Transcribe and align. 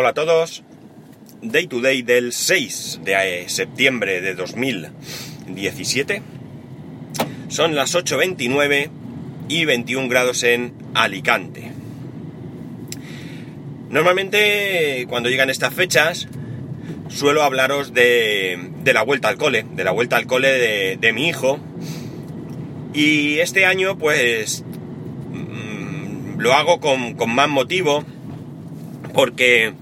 Hola 0.00 0.10
a 0.10 0.14
todos. 0.14 0.62
Day 1.42 1.66
to 1.66 1.80
day 1.80 2.02
del 2.02 2.32
6 2.32 3.00
de 3.02 3.14
eh, 3.14 3.48
septiembre 3.48 4.20
de 4.20 4.36
2017. 4.36 6.22
Son 7.48 7.74
las 7.74 7.96
8.29 7.96 8.90
y 9.48 9.64
21 9.64 10.08
grados 10.08 10.44
en 10.44 10.72
Alicante. 10.94 11.72
Normalmente 13.90 15.04
cuando 15.08 15.30
llegan 15.30 15.50
estas 15.50 15.74
fechas 15.74 16.28
suelo 17.08 17.42
hablaros 17.42 17.92
de, 17.92 18.70
de 18.84 18.92
la 18.92 19.02
vuelta 19.02 19.26
al 19.26 19.36
cole, 19.36 19.66
de 19.68 19.82
la 19.82 19.90
vuelta 19.90 20.16
al 20.16 20.28
cole 20.28 20.46
de, 20.46 20.96
de 20.96 21.12
mi 21.12 21.26
hijo. 21.26 21.58
Y 22.94 23.40
este 23.40 23.66
año 23.66 23.98
pues 23.98 24.62
mm, 25.32 26.38
lo 26.38 26.52
hago 26.52 26.78
con, 26.78 27.14
con 27.14 27.34
más 27.34 27.48
motivo 27.48 28.04
porque 29.12 29.74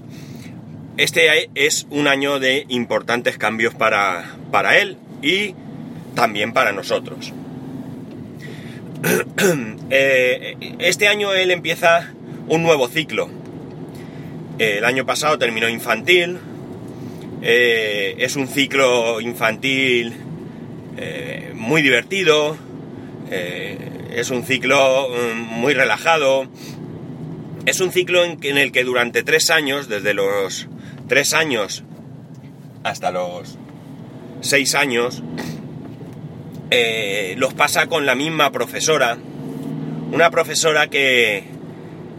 este 0.97 1.49
es 1.53 1.85
un 1.91 2.07
año 2.07 2.39
de 2.39 2.65
importantes 2.69 3.37
cambios 3.37 3.75
para, 3.75 4.35
para 4.51 4.77
él 4.79 4.97
y 5.21 5.53
también 6.15 6.53
para 6.53 6.71
nosotros. 6.71 7.33
Eh, 9.89 10.57
este 10.79 11.07
año 11.07 11.33
él 11.33 11.49
empieza 11.49 12.11
un 12.49 12.61
nuevo 12.61 12.89
ciclo. 12.89 13.29
El 14.59 14.83
año 14.83 15.05
pasado 15.05 15.37
terminó 15.37 15.69
infantil. 15.69 16.39
Eh, 17.41 18.15
es 18.17 18.35
un 18.35 18.49
ciclo 18.49 19.21
infantil 19.21 20.13
eh, 20.97 21.51
muy 21.53 21.81
divertido. 21.81 22.57
es 23.31 24.29
un 24.29 24.43
ciclo 24.43 25.07
mm, 25.07 25.37
muy 25.37 25.73
relajado. 25.73 26.49
Es 27.65 27.79
un 27.79 27.93
ciclo 27.93 28.25
en 28.25 28.57
el 28.57 28.73
que 28.73 28.83
durante 28.83 29.23
tres 29.23 29.49
años, 29.49 29.87
desde 29.87 30.13
los 30.13 30.67
tres 31.07 31.33
años 31.33 31.83
hasta 32.83 33.11
los 33.11 33.57
seis 34.41 34.75
años, 34.75 35.23
eh, 36.69 37.35
los 37.37 37.53
pasa 37.53 37.87
con 37.87 38.05
la 38.05 38.15
misma 38.15 38.51
profesora. 38.51 39.17
Una 40.11 40.29
profesora 40.31 40.87
que, 40.87 41.43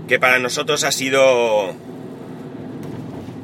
que 0.08 0.18
para 0.18 0.38
nosotros 0.38 0.84
ha 0.84 0.92
sido 0.92 1.74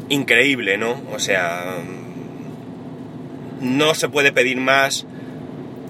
increíble, 0.08 0.76
¿no? 0.76 1.00
O 1.12 1.18
sea, 1.18 1.76
no 3.60 3.94
se 3.94 4.08
puede 4.08 4.32
pedir 4.32 4.58
más 4.58 5.06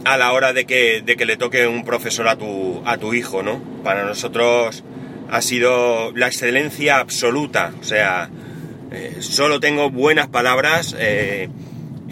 a 0.04 0.16
la 0.16 0.32
hora 0.32 0.52
de 0.52 0.66
que, 0.66 1.02
de 1.02 1.16
que 1.16 1.24
le 1.24 1.36
toque 1.36 1.66
un 1.66 1.84
profesor 1.84 2.28
a 2.28 2.36
tu, 2.36 2.82
a 2.84 2.98
tu 2.98 3.14
hijo, 3.14 3.42
¿no? 3.42 3.60
Para 3.82 4.04
nosotros 4.04 4.84
ha 5.30 5.40
sido 5.40 6.12
la 6.12 6.26
excelencia 6.26 6.98
absoluta, 6.98 7.72
o 7.80 7.84
sea, 7.84 8.30
eh, 8.94 9.16
solo 9.18 9.58
tengo 9.58 9.90
buenas 9.90 10.28
palabras 10.28 10.94
eh, 10.96 11.48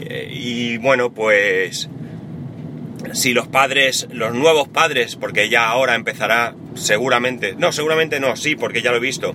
eh, 0.01 0.29
y 0.33 0.79
bueno, 0.79 1.13
pues 1.13 1.89
si 3.13 3.33
los 3.33 3.47
padres, 3.47 4.09
los 4.11 4.35
nuevos 4.35 4.67
padres, 4.67 5.15
porque 5.15 5.49
ya 5.49 5.69
ahora 5.69 5.95
empezará 5.95 6.57
seguramente, 6.75 7.55
no, 7.57 7.71
seguramente 7.71 8.19
no, 8.19 8.35
sí, 8.35 8.57
porque 8.57 8.83
ya 8.83 8.91
lo 8.91 8.97
he 8.97 9.01
visto, 9.01 9.33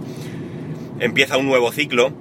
empieza 1.00 1.38
un 1.38 1.46
nuevo 1.46 1.72
ciclo, 1.72 2.12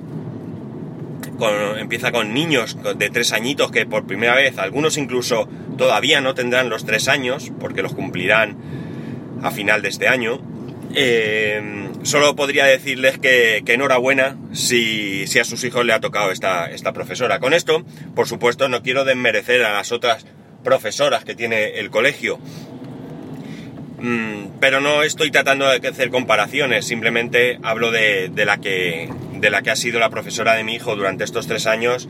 empieza 1.76 2.12
con 2.12 2.32
niños 2.32 2.78
de 2.96 3.10
tres 3.10 3.32
añitos 3.32 3.72
que 3.72 3.84
por 3.84 4.06
primera 4.06 4.36
vez, 4.36 4.58
algunos 4.58 4.96
incluso 4.96 5.48
todavía 5.76 6.20
no 6.20 6.34
tendrán 6.34 6.68
los 6.68 6.86
tres 6.86 7.08
años, 7.08 7.50
porque 7.58 7.82
los 7.82 7.94
cumplirán 7.94 8.56
a 9.42 9.50
final 9.50 9.82
de 9.82 9.88
este 9.88 10.06
año, 10.06 10.40
solo 12.06 12.36
podría 12.36 12.64
decirles 12.64 13.18
que, 13.18 13.62
enhorabuena 13.66 14.36
si, 14.52 15.24
a 15.38 15.44
sus 15.44 15.64
hijos 15.64 15.84
le 15.84 15.92
ha 15.92 16.00
tocado 16.00 16.30
esta, 16.30 16.70
esta 16.70 16.92
profesora. 16.92 17.40
Con 17.40 17.52
esto, 17.52 17.84
por 18.14 18.28
supuesto, 18.28 18.68
no 18.68 18.82
quiero 18.82 19.04
desmerecer 19.04 19.64
a 19.64 19.72
las 19.72 19.92
otras 19.92 20.24
profesoras 20.64 21.24
que 21.24 21.34
tiene 21.34 21.78
el 21.78 21.90
colegio. 21.90 22.38
Mm, 23.98 24.58
pero 24.60 24.80
no 24.80 25.02
estoy 25.02 25.30
tratando 25.30 25.68
de 25.68 25.88
hacer 25.88 26.10
comparaciones, 26.10 26.86
simplemente 26.86 27.58
hablo 27.62 27.90
de, 27.90 28.30
la 28.36 28.58
que, 28.58 29.08
de 29.34 29.50
la 29.50 29.62
que 29.62 29.70
ha 29.70 29.76
sido 29.76 29.98
la 29.98 30.10
profesora 30.10 30.54
de 30.54 30.64
mi 30.64 30.74
hijo 30.74 30.96
durante 30.96 31.24
estos 31.24 31.46
tres 31.46 31.66
años 31.66 32.08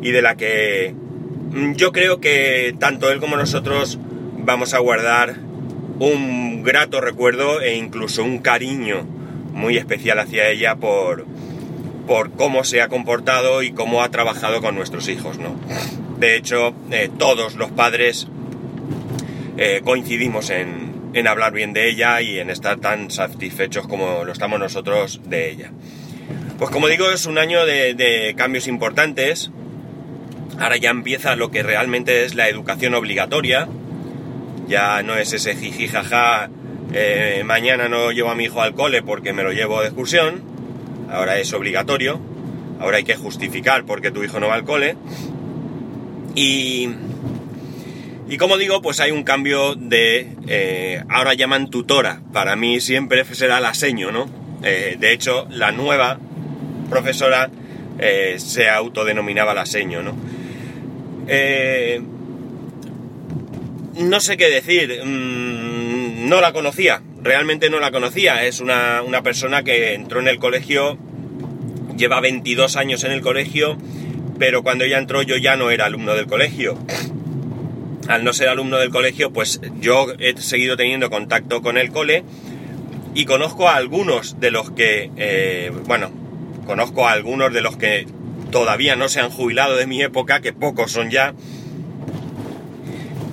y 0.00 0.10
de 0.12 0.22
la 0.22 0.36
que 0.36 0.94
mm, 0.94 1.72
yo 1.74 1.92
creo 1.92 2.20
que 2.20 2.74
tanto 2.78 3.10
él 3.10 3.20
como 3.20 3.36
nosotros 3.36 3.98
vamos 4.38 4.74
a 4.74 4.78
guardar 4.78 5.36
un 5.98 6.62
grato 6.62 7.00
recuerdo 7.00 7.60
e 7.60 7.74
incluso 7.74 8.22
un 8.22 8.38
cariño 8.38 9.17
muy 9.58 9.76
especial 9.76 10.18
hacia 10.18 10.48
ella 10.48 10.76
por, 10.76 11.26
por 12.06 12.30
cómo 12.32 12.64
se 12.64 12.80
ha 12.80 12.88
comportado 12.88 13.62
y 13.62 13.72
cómo 13.72 14.02
ha 14.02 14.10
trabajado 14.10 14.62
con 14.62 14.74
nuestros 14.74 15.08
hijos, 15.08 15.38
¿no? 15.38 15.56
De 16.18 16.36
hecho, 16.36 16.74
eh, 16.90 17.10
todos 17.18 17.54
los 17.54 17.70
padres 17.70 18.26
eh, 19.58 19.82
coincidimos 19.84 20.50
en, 20.50 20.88
hablar 21.26 21.52
bien 21.52 21.72
de 21.72 21.90
ella 21.90 22.20
y 22.22 22.38
en 22.38 22.48
estar 22.48 22.78
tan 22.78 23.10
satisfechos 23.10 23.88
como 23.88 24.24
lo 24.24 24.32
estamos 24.32 24.60
nosotros 24.60 25.20
de 25.24 25.50
ella. 25.50 25.72
Pues 26.58 26.70
como 26.70 26.86
digo, 26.86 27.10
es 27.10 27.26
un 27.26 27.38
año 27.38 27.66
de, 27.66 28.34
cambios 28.36 28.68
importantes. 28.68 29.50
Ahora 30.60 30.76
ya 30.76 30.90
empieza 30.90 31.34
lo 31.34 31.50
que 31.50 31.64
realmente 31.64 32.24
es 32.24 32.36
la 32.36 32.48
educación 32.48 32.94
obligatoria, 32.94 33.68
ya 34.68 35.02
no 35.02 35.16
es 35.16 35.32
ese 35.32 35.56
jiji 35.56 35.88
jaja, 35.88 36.50
eh, 36.92 37.42
mañana 37.44 37.88
no 37.88 38.10
llevo 38.12 38.30
a 38.30 38.34
mi 38.34 38.44
hijo 38.44 38.62
al 38.62 38.74
cole 38.74 39.02
porque 39.02 39.32
me 39.32 39.42
lo 39.42 39.52
llevo 39.52 39.80
de 39.80 39.88
excursión, 39.88 40.42
ahora 41.10 41.38
es 41.38 41.52
obligatorio, 41.52 42.18
ahora 42.80 42.98
hay 42.98 43.04
que 43.04 43.16
justificar 43.16 43.84
porque 43.84 44.10
tu 44.10 44.24
hijo 44.24 44.40
no 44.40 44.48
va 44.48 44.54
al 44.54 44.64
cole. 44.64 44.96
Y, 46.34 46.88
y 48.28 48.36
como 48.38 48.56
digo, 48.56 48.80
pues 48.80 49.00
hay 49.00 49.10
un 49.10 49.24
cambio 49.24 49.74
de... 49.74 50.34
Eh, 50.46 51.02
ahora 51.08 51.34
llaman 51.34 51.68
tutora, 51.68 52.22
para 52.32 52.56
mí 52.56 52.80
siempre 52.80 53.24
será 53.24 53.60
la 53.60 53.74
seño, 53.74 54.10
¿no? 54.10 54.26
Eh, 54.62 54.96
de 54.98 55.12
hecho, 55.12 55.46
la 55.50 55.72
nueva 55.72 56.18
profesora 56.88 57.50
se 58.36 58.68
autodenominaba 58.68 59.54
la 59.54 59.66
seño, 59.66 60.02
¿no? 60.04 60.14
no 63.98 64.20
sé 64.20 64.36
qué 64.36 64.48
decir, 64.48 65.02
mm, 65.04 65.87
no 66.28 66.40
la 66.40 66.52
conocía, 66.52 67.02
realmente 67.22 67.70
no 67.70 67.80
la 67.80 67.90
conocía, 67.90 68.44
es 68.44 68.60
una, 68.60 69.02
persona 69.22 69.62
que 69.62 69.94
entró 69.94 70.20
en 70.20 70.28
el 70.28 70.38
colegio, 70.38 70.98
lleva 71.96 72.20
22 72.20 72.76
años 72.76 73.02
en 73.04 73.12
el 73.12 73.22
colegio, 73.22 73.78
pero 74.38 74.62
cuando 74.62 74.84
ella 74.84 74.98
entró 74.98 75.22
yo 75.22 75.36
ya 75.36 75.56
no 75.56 75.70
era 75.70 75.86
alumno 75.86 76.14
del 76.14 76.26
colegio. 76.26 76.78
Al 78.08 78.24
no 78.24 78.32
ser 78.32 78.48
alumno 78.48 78.78
del 78.78 78.90
colegio, 78.90 79.32
pues 79.32 79.60
yo 79.80 80.06
he 80.18 80.36
seguido 80.40 80.76
teniendo 80.76 81.10
contacto 81.10 81.60
con 81.60 81.76
el 81.76 81.90
cole 81.90 82.24
y 83.14 83.24
conozco 83.24 83.68
a 83.68 83.76
algunos 83.76 84.40
de 84.40 84.50
los 84.50 84.70
que, 84.70 85.10
eh, 85.16 85.72
bueno, 85.86 86.10
conozco 86.66 87.06
a 87.06 87.12
algunos 87.12 87.52
de 87.52 87.60
los 87.60 87.76
que 87.76 88.06
todavía 88.50 88.96
no 88.96 89.08
se 89.08 89.20
han 89.20 89.30
jubilado 89.30 89.76
de 89.76 89.86
mi 89.86 90.02
época, 90.02 90.40
que 90.40 90.52
pocos 90.52 90.92
son 90.92 91.10
ya, 91.10 91.34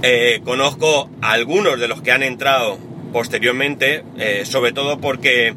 eh, 0.08 0.42
conozco 0.44 1.10
a 1.24 1.32
algunos 1.32 1.80
de 1.80 1.88
los 1.88 2.04
que 2.04 2.12
han 2.12 2.22
entrado 2.22 2.78
posteriormente, 3.12 4.04
eh, 4.20 4.44
sobre 4.46 4.72
todo 4.72 5.00
porque, 5.00 5.56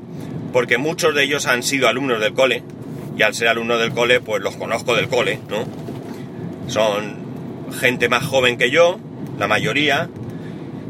porque 0.54 0.78
muchos 0.78 1.14
de 1.14 1.24
ellos 1.24 1.46
han 1.46 1.62
sido 1.62 1.86
alumnos 1.86 2.18
del 2.18 2.32
cole, 2.32 2.62
y 3.14 3.22
al 3.22 3.34
ser 3.34 3.48
alumnos 3.48 3.78
del 3.78 3.92
cole, 3.92 4.20
pues 4.20 4.42
los 4.42 4.56
conozco 4.56 4.96
del 4.96 5.08
cole, 5.08 5.38
¿no? 5.50 5.66
Son 6.66 7.18
gente 7.78 8.08
más 8.08 8.24
joven 8.24 8.56
que 8.56 8.70
yo, 8.70 8.98
la 9.38 9.48
mayoría, 9.48 10.08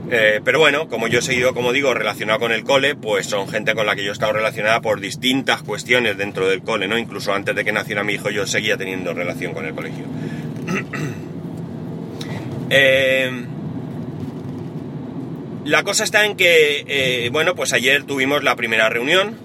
eh, 0.09 0.41
pero 0.45 0.61
bueno, 0.61 0.89
como 0.89 1.09
yo 1.09 1.19
he 1.19 1.23
seguido, 1.23 1.53
como 1.53 1.73
digo, 1.73 1.93
relacionado 1.95 2.39
con 2.39 2.53
el 2.53 2.63
cole, 2.63 2.95
pues 2.95 3.27
son 3.27 3.49
gente 3.49 3.75
con 3.75 3.87
la 3.87 3.97
que 3.97 4.05
yo 4.05 4.11
he 4.11 4.13
estado 4.13 4.35
relacionada 4.35 4.81
por 4.81 5.01
distintas 5.01 5.65
cuestiones 5.65 6.17
dentro 6.17 6.49
del 6.49 6.63
cole, 6.63 6.87
¿no? 6.87 6.97
Incluso 6.97 7.32
antes 7.35 7.56
de 7.56 7.65
que 7.65 7.73
naciera 7.73 8.05
mi 8.05 8.12
hijo 8.12 8.31
yo 8.31 8.47
seguía 8.47 8.77
teniendo 8.77 9.15
relación 9.15 9.53
con 9.53 9.67
el 9.67 9.75
colegio. 9.75 10.05
Eh, 12.71 13.48
la 15.69 15.82
cosa 15.82 16.03
está 16.03 16.25
en 16.25 16.35
que, 16.35 16.85
eh, 16.88 17.29
bueno, 17.31 17.55
pues 17.55 17.75
ayer 17.75 18.05
tuvimos 18.05 18.43
la 18.43 18.56
primera 18.56 18.88
reunión 18.88 19.37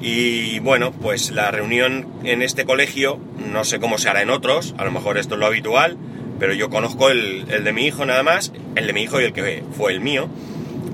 y 0.00 0.58
bueno, 0.58 0.92
pues 0.92 1.30
la 1.30 1.50
reunión 1.50 2.06
en 2.24 2.42
este 2.42 2.66
colegio, 2.66 3.18
no 3.50 3.64
sé 3.64 3.80
cómo 3.80 3.96
se 3.96 4.10
hará 4.10 4.20
en 4.20 4.28
otros, 4.28 4.74
a 4.76 4.84
lo 4.84 4.90
mejor 4.90 5.16
esto 5.16 5.34
es 5.34 5.40
lo 5.40 5.46
habitual, 5.46 5.96
pero 6.38 6.52
yo 6.52 6.68
conozco 6.68 7.08
el, 7.08 7.46
de 7.46 7.72
mi 7.72 7.86
hijo 7.86 8.04
nada 8.04 8.22
más, 8.22 8.52
el 8.74 8.86
de 8.86 8.92
mi 8.92 9.04
hijo 9.04 9.18
y 9.18 9.24
el 9.24 9.32
que 9.32 9.64
fue 9.72 9.92
el 9.92 10.00
mío. 10.00 10.28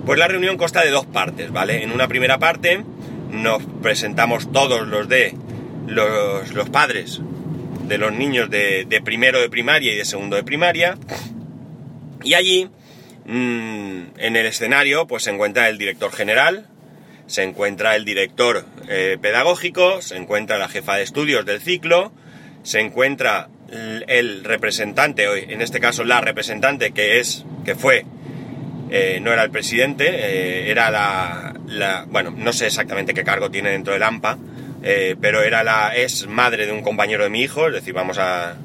Pues 0.06 0.20
la 0.20 0.28
reunión 0.28 0.56
consta 0.56 0.84
de 0.84 0.90
dos 0.90 1.06
partes, 1.06 1.50
¿vale? 1.50 1.82
En 1.82 1.90
una 1.90 2.06
primera 2.06 2.38
parte 2.38 2.84
nos 3.32 3.62
presentamos 3.82 4.52
todos 4.52 4.86
los 4.86 5.08
de 5.08 5.34
los, 5.88 6.52
los 6.52 6.70
padres 6.70 7.20
de 7.88 7.98
los 7.98 8.12
niños 8.12 8.48
de, 8.50 9.02
primero 9.04 9.40
de 9.40 9.50
primaria 9.50 9.92
y 9.92 9.96
de 9.96 10.04
segundo 10.04 10.36
de 10.36 10.44
primaria. 10.44 10.96
Y 12.22 12.34
allí, 12.34 12.68
mm, 13.26 14.02
en 14.18 14.36
el 14.36 14.46
escenario, 14.46 15.06
pues 15.06 15.24
se 15.24 15.30
encuentra 15.30 15.68
el 15.68 15.78
director 15.78 16.12
general, 16.12 16.66
se 17.26 17.42
encuentra 17.42 17.96
el 17.96 18.04
director 18.04 18.66
eh, 18.88 19.16
pedagógico, 19.20 20.02
se 20.02 20.16
encuentra 20.16 20.58
la 20.58 20.68
jefa 20.68 20.96
de 20.96 21.02
estudios 21.02 21.46
del 21.46 21.60
ciclo, 21.60 22.12
se 22.62 22.80
encuentra 22.80 23.48
el 24.06 24.44
representante, 24.44 25.24
en 25.50 25.62
este 25.62 25.80
caso 25.80 26.04
la 26.04 26.20
representante 26.20 26.92
que 26.92 27.20
es, 27.20 27.46
que 27.64 27.74
fue, 27.74 28.04
eh, 28.90 29.18
no 29.22 29.32
era 29.32 29.44
el 29.44 29.50
presidente, 29.50 30.04
eh, 30.10 30.70
era 30.70 30.90
la, 30.90 31.54
la, 31.66 32.04
bueno, 32.06 32.34
no 32.36 32.52
sé 32.52 32.66
exactamente 32.66 33.14
qué 33.14 33.24
cargo 33.24 33.50
tiene 33.50 33.70
dentro 33.70 33.94
del 33.94 34.02
AMPA, 34.02 34.36
pero 35.20 35.42
era 35.42 35.62
la, 35.62 35.94
es 35.94 36.26
madre 36.26 36.66
de 36.66 36.72
un 36.72 36.82
compañero 36.82 37.24
de 37.24 37.30
mi 37.30 37.40
hijo, 37.40 37.68
es 37.68 37.72
decir, 37.72 37.94
vamos 37.94 38.18
a, 38.18 38.56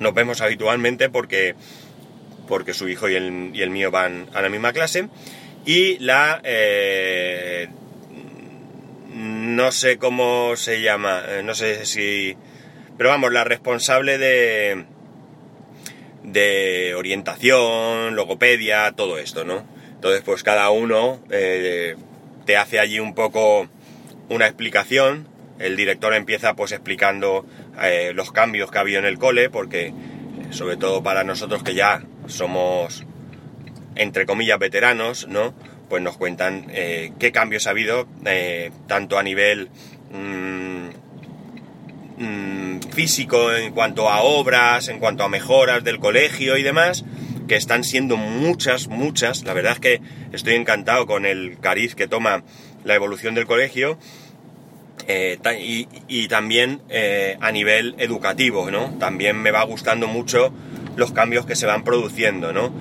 nos 0.00 0.14
vemos 0.14 0.40
habitualmente 0.40 1.10
porque, 1.10 1.54
porque 2.50 2.74
su 2.74 2.86
hijo 2.90 3.08
y 3.08 3.14
el, 3.14 3.52
y 3.54 3.62
el 3.62 3.70
mío 3.70 3.90
van 3.90 4.28
a 4.34 4.42
la 4.42 4.50
misma 4.50 4.74
clase, 4.74 5.08
y 5.64 5.98
la 6.00 6.42
no 9.20 9.72
sé 9.72 9.98
cómo 9.98 10.56
se 10.56 10.80
llama, 10.80 11.22
eh, 11.28 11.42
no 11.44 11.54
sé 11.54 11.84
si... 11.84 12.36
Pero 12.96 13.10
vamos, 13.10 13.32
la 13.32 13.44
responsable 13.44 14.18
de, 14.18 14.84
de 16.22 16.94
orientación, 16.94 18.14
logopedia, 18.14 18.92
todo 18.92 19.18
esto, 19.18 19.44
¿no? 19.44 19.66
Entonces, 19.94 20.22
pues 20.24 20.42
cada 20.42 20.70
uno 20.70 21.20
eh, 21.30 21.96
te 22.46 22.56
hace 22.56 22.78
allí 22.78 23.00
un 23.00 23.14
poco 23.14 23.68
una 24.28 24.46
explicación. 24.46 25.28
El 25.58 25.76
director 25.76 26.14
empieza 26.14 26.54
pues 26.54 26.72
explicando 26.72 27.44
eh, 27.82 28.12
los 28.14 28.32
cambios 28.32 28.70
que 28.70 28.78
ha 28.78 28.82
habido 28.82 29.00
en 29.00 29.06
el 29.06 29.18
cole, 29.18 29.50
porque 29.50 29.92
sobre 30.50 30.76
todo 30.76 31.02
para 31.02 31.24
nosotros 31.24 31.62
que 31.62 31.74
ya 31.74 32.02
somos, 32.30 33.04
entre 33.96 34.26
comillas, 34.26 34.58
veteranos, 34.58 35.28
¿no? 35.28 35.54
pues 35.90 36.02
nos 36.02 36.16
cuentan 36.16 36.66
eh, 36.70 37.12
qué 37.18 37.32
cambios 37.32 37.66
ha 37.66 37.70
habido, 37.70 38.06
eh, 38.24 38.70
tanto 38.86 39.18
a 39.18 39.22
nivel 39.24 39.68
mm, 40.12 40.88
mm, 42.16 42.80
físico, 42.92 43.52
en 43.52 43.72
cuanto 43.72 44.08
a 44.08 44.22
obras, 44.22 44.88
en 44.88 45.00
cuanto 45.00 45.24
a 45.24 45.28
mejoras 45.28 45.84
del 45.84 45.98
colegio 45.98 46.56
y 46.56 46.62
demás, 46.62 47.04
que 47.48 47.56
están 47.56 47.82
siendo 47.82 48.16
muchas, 48.16 48.86
muchas. 48.86 49.42
La 49.42 49.52
verdad 49.52 49.72
es 49.72 49.80
que 49.80 50.00
estoy 50.32 50.54
encantado 50.54 51.06
con 51.06 51.26
el 51.26 51.58
cariz 51.58 51.96
que 51.96 52.06
toma 52.06 52.44
la 52.84 52.94
evolución 52.94 53.34
del 53.34 53.46
colegio. 53.46 53.98
Eh, 55.08 55.38
y, 55.60 55.88
y, 56.06 56.28
también 56.28 56.82
a 57.40 57.50
nivel 57.50 57.96
educativo, 57.98 58.70
¿no? 58.70 58.96
También 59.00 59.42
me 59.42 59.50
va 59.50 59.64
gustando 59.64 60.06
mucho 60.06 60.52
los 61.00 61.10
cambios 61.12 61.46
que 61.46 61.56
se 61.56 61.66
van 61.66 61.82
produciendo, 61.82 62.52
¿no? 62.52 62.72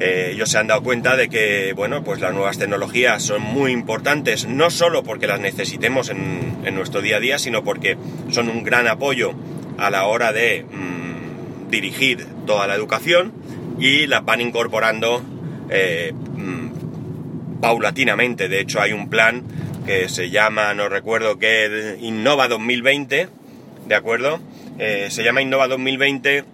Eh, 0.00 0.30
ellos 0.32 0.50
se 0.50 0.58
han 0.58 0.66
dado 0.66 0.82
cuenta 0.82 1.16
de 1.16 1.28
que, 1.28 1.74
bueno, 1.74 2.02
pues 2.02 2.20
las 2.20 2.32
nuevas 2.32 2.58
tecnologías 2.58 3.22
son 3.22 3.42
muy 3.42 3.72
importantes, 3.72 4.46
no 4.46 4.70
solo 4.70 5.02
porque 5.02 5.26
las 5.26 5.40
necesitemos 5.40 6.08
en, 6.08 6.74
nuestro 6.74 7.02
día 7.02 7.16
a 7.16 7.20
día, 7.20 7.38
sino 7.38 7.62
porque 7.62 7.98
son 8.30 8.48
un 8.48 8.64
gran 8.64 8.88
apoyo 8.88 9.32
a 9.76 9.90
la 9.90 10.06
hora 10.06 10.32
de 10.32 10.64
mm, 10.64 11.70
dirigir 11.70 12.26
toda 12.46 12.66
la 12.66 12.74
educación 12.74 13.32
y 13.78 14.06
las 14.06 14.24
van 14.24 14.40
incorporando 14.40 15.22
eh, 15.68 16.12
mm, 16.14 17.60
paulatinamente. 17.60 18.48
De 18.48 18.60
hecho, 18.60 18.80
hay 18.80 18.92
un 18.92 19.10
plan 19.10 19.42
que 19.84 20.08
se 20.08 20.30
llama, 20.30 20.72
no 20.74 20.88
recuerdo 20.88 21.38
qué, 21.38 21.98
Innova 22.00 22.48
2020, 22.48 23.28
¿de 23.88 23.94
acuerdo? 23.94 24.40
Eh, 24.78 25.08
se 25.10 25.22
llama 25.22 25.42
Innova 25.42 25.68
2020 25.68 26.44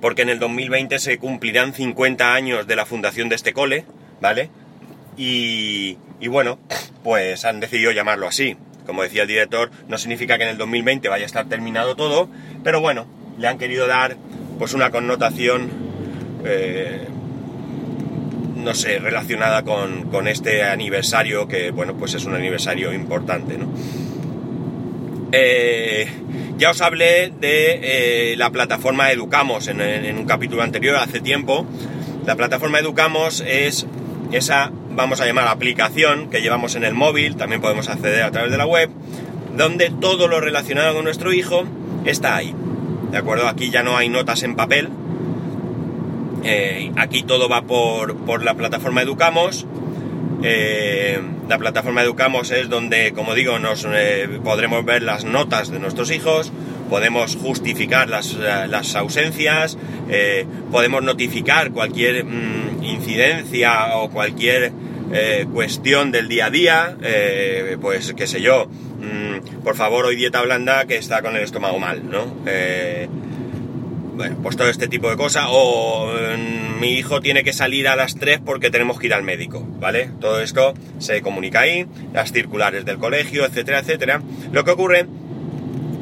porque 0.00 0.22
en 0.22 0.28
el 0.28 0.38
2020 0.38 0.98
se 0.98 1.18
cumplirán 1.18 1.72
50 1.72 2.34
años 2.34 2.66
de 2.66 2.76
la 2.76 2.86
fundación 2.86 3.28
de 3.28 3.36
este 3.36 3.52
cole, 3.52 3.84
¿vale? 4.20 4.50
Y, 5.16 5.96
bueno, 6.28 6.58
pues 7.02 7.44
han 7.44 7.60
decidido 7.60 7.92
llamarlo 7.92 8.26
así. 8.26 8.56
Como 8.86 9.02
decía 9.02 9.22
el 9.22 9.28
director, 9.28 9.70
no 9.88 9.98
significa 9.98 10.38
que 10.38 10.44
en 10.44 10.50
el 10.50 10.58
2020 10.58 11.08
vaya 11.08 11.24
a 11.24 11.26
estar 11.26 11.48
terminado 11.48 11.94
todo, 11.94 12.28
pero 12.64 12.80
bueno, 12.80 13.06
le 13.38 13.46
han 13.46 13.58
querido 13.58 13.86
dar 13.86 14.16
pues 14.58 14.74
una 14.74 14.90
connotación, 14.90 15.70
eh, 16.44 17.06
no 18.56 18.74
sé, 18.74 18.98
relacionada 18.98 19.62
con, 19.62 20.10
con, 20.10 20.26
este 20.26 20.64
aniversario 20.64 21.46
que, 21.46 21.70
bueno, 21.70 21.96
pues 21.96 22.14
es 22.14 22.24
un 22.24 22.34
aniversario 22.34 22.92
importante, 22.92 23.56
¿no? 23.56 23.72
Eh, 25.32 26.06
ya 26.62 26.70
os 26.70 26.80
hablé 26.80 27.32
de 27.40 27.80
eh, 27.82 28.36
la 28.36 28.50
plataforma 28.50 29.10
Educamos 29.10 29.66
en, 29.66 29.80
un 30.16 30.26
capítulo 30.26 30.62
anterior, 30.62 30.94
hace 30.94 31.18
tiempo. 31.20 31.66
La 32.24 32.36
plataforma 32.36 32.78
Educamos 32.78 33.42
es 33.44 33.84
esa, 34.30 34.70
vamos 34.92 35.20
a 35.20 35.26
llamar, 35.26 35.48
aplicación 35.48 36.30
que 36.30 36.40
llevamos 36.40 36.76
en 36.76 36.84
el 36.84 36.94
móvil, 36.94 37.34
también 37.34 37.60
podemos 37.60 37.88
acceder 37.88 38.22
a 38.22 38.30
través 38.30 38.52
de 38.52 38.58
la 38.58 38.66
web, 38.66 38.90
donde 39.56 39.90
todo 39.90 40.28
lo 40.28 40.40
relacionado 40.40 40.94
con 40.94 41.02
nuestro 41.02 41.32
hijo 41.32 41.64
está 42.04 42.36
ahí. 42.36 42.54
¿De 43.10 43.18
acuerdo? 43.18 43.48
Aquí 43.48 43.70
ya 43.70 43.82
no 43.82 43.96
hay 43.96 44.08
notas 44.08 44.44
en 44.44 44.54
papel. 44.54 44.88
Eh, 46.44 46.92
aquí 46.94 47.24
todo 47.24 47.48
va 47.48 47.62
por, 47.62 48.18
por 48.18 48.44
la 48.44 48.54
plataforma 48.54 49.02
Educamos 49.02 49.66
eh, 50.42 51.20
la 51.48 51.58
plataforma 51.58 52.02
Educamos 52.02 52.50
es 52.50 52.68
donde, 52.68 53.12
como 53.12 53.34
digo, 53.34 53.58
nos 53.58 53.86
eh, 53.88 54.28
podremos 54.42 54.84
ver 54.84 55.02
las 55.02 55.24
notas 55.24 55.70
de 55.70 55.78
nuestros 55.78 56.10
hijos, 56.10 56.52
podemos 56.90 57.36
justificar 57.36 58.08
las, 58.08 58.34
eh, 58.34 58.96
ausencias, 58.96 59.78
podemos 60.70 61.02
notificar 61.02 61.70
cualquier 61.70 62.24
mm, 62.24 62.82
incidencia 62.82 63.96
o 63.96 64.10
cualquier 64.10 64.72
cuestión 65.52 66.10
del 66.10 66.26
día 66.26 66.46
a 66.46 66.50
día, 66.50 66.96
pues 67.80 68.14
qué 68.16 68.26
sé 68.26 68.40
yo, 68.40 68.66
mm, 68.66 69.62
por 69.62 69.76
favor 69.76 70.06
hoy 70.06 70.16
dieta 70.16 70.40
blanda 70.40 70.86
que 70.86 70.96
está 70.96 71.20
con 71.20 71.36
el 71.36 71.42
estómago 71.42 71.78
mal, 71.78 72.02
¿no? 72.10 72.34
Bueno, 74.14 74.36
pues 74.42 74.56
todo 74.56 74.68
este 74.68 74.88
tipo 74.88 75.08
de 75.10 75.16
cosas. 75.16 75.46
O 75.48 76.12
mm, 76.12 76.80
mi 76.80 76.92
hijo 76.94 77.20
tiene 77.20 77.44
que 77.44 77.52
salir 77.52 77.88
a 77.88 77.96
las 77.96 78.16
3 78.16 78.40
porque 78.44 78.70
tenemos 78.70 78.98
que 78.98 79.06
ir 79.06 79.14
al 79.14 79.22
médico, 79.22 79.66
¿vale? 79.80 80.10
Todo 80.20 80.40
esto 80.40 80.74
se 80.98 81.22
comunica 81.22 81.60
ahí, 81.60 81.86
las 82.12 82.32
circulares 82.32 82.84
del 82.84 82.98
colegio, 82.98 83.44
etcétera, 83.44 83.80
etcétera. 83.80 84.20
Lo 84.52 84.64
que 84.64 84.70
ocurre 84.70 85.06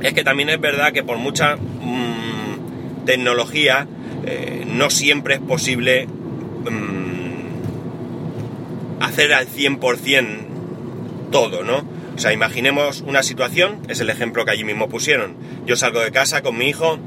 es 0.02 0.12
que 0.12 0.24
también 0.24 0.48
es 0.48 0.60
verdad 0.60 0.92
que 0.92 1.02
por 1.02 1.18
mucha 1.18 1.56
mm, 1.56 3.04
tecnología 3.04 3.86
eh, 4.26 4.64
no 4.66 4.90
siempre 4.90 5.34
es 5.34 5.40
posible 5.40 6.06
mm, 6.06 7.20
hacer 9.00 9.32
al 9.32 9.46
100% 9.46 10.46
todo, 11.30 11.62
¿no? 11.62 11.84
O 12.14 12.18
sea, 12.18 12.32
imaginemos 12.32 13.02
una 13.06 13.22
situación, 13.22 13.78
es 13.88 14.00
el 14.00 14.10
ejemplo 14.10 14.44
que 14.44 14.50
allí 14.50 14.64
mismo 14.64 14.88
pusieron. 14.88 15.36
Yo 15.64 15.76
salgo 15.76 16.00
de 16.00 16.10
casa 16.10 16.42
con 16.42 16.58
mi 16.58 16.68
hijo, 16.68 16.98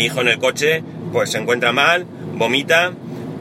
mi 0.00 0.06
hijo 0.06 0.22
en 0.22 0.28
el 0.28 0.38
coche 0.38 0.82
pues 1.12 1.30
se 1.30 1.36
encuentra 1.36 1.72
mal, 1.72 2.06
vomita 2.36 2.92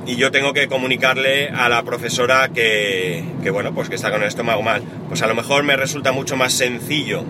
y 0.05 0.17
yo 0.17 0.29
tengo 0.29 0.51
que 0.51 0.67
comunicarle 0.67 1.47
a 1.47 1.69
la 1.69 1.83
profesora 1.83 2.49
que, 2.49 3.23
bueno, 3.49 3.73
pues 3.73 3.87
que 3.87 3.95
está 3.95 4.11
con 4.11 4.21
el 4.23 4.27
estómago 4.27 4.61
mal. 4.61 4.83
Pues 5.07 5.21
a 5.21 5.27
lo 5.27 5.35
mejor 5.35 5.63
me 5.63 5.77
resulta 5.77 6.11
mucho 6.11 6.35
más 6.35 6.51
sencillo 6.51 7.23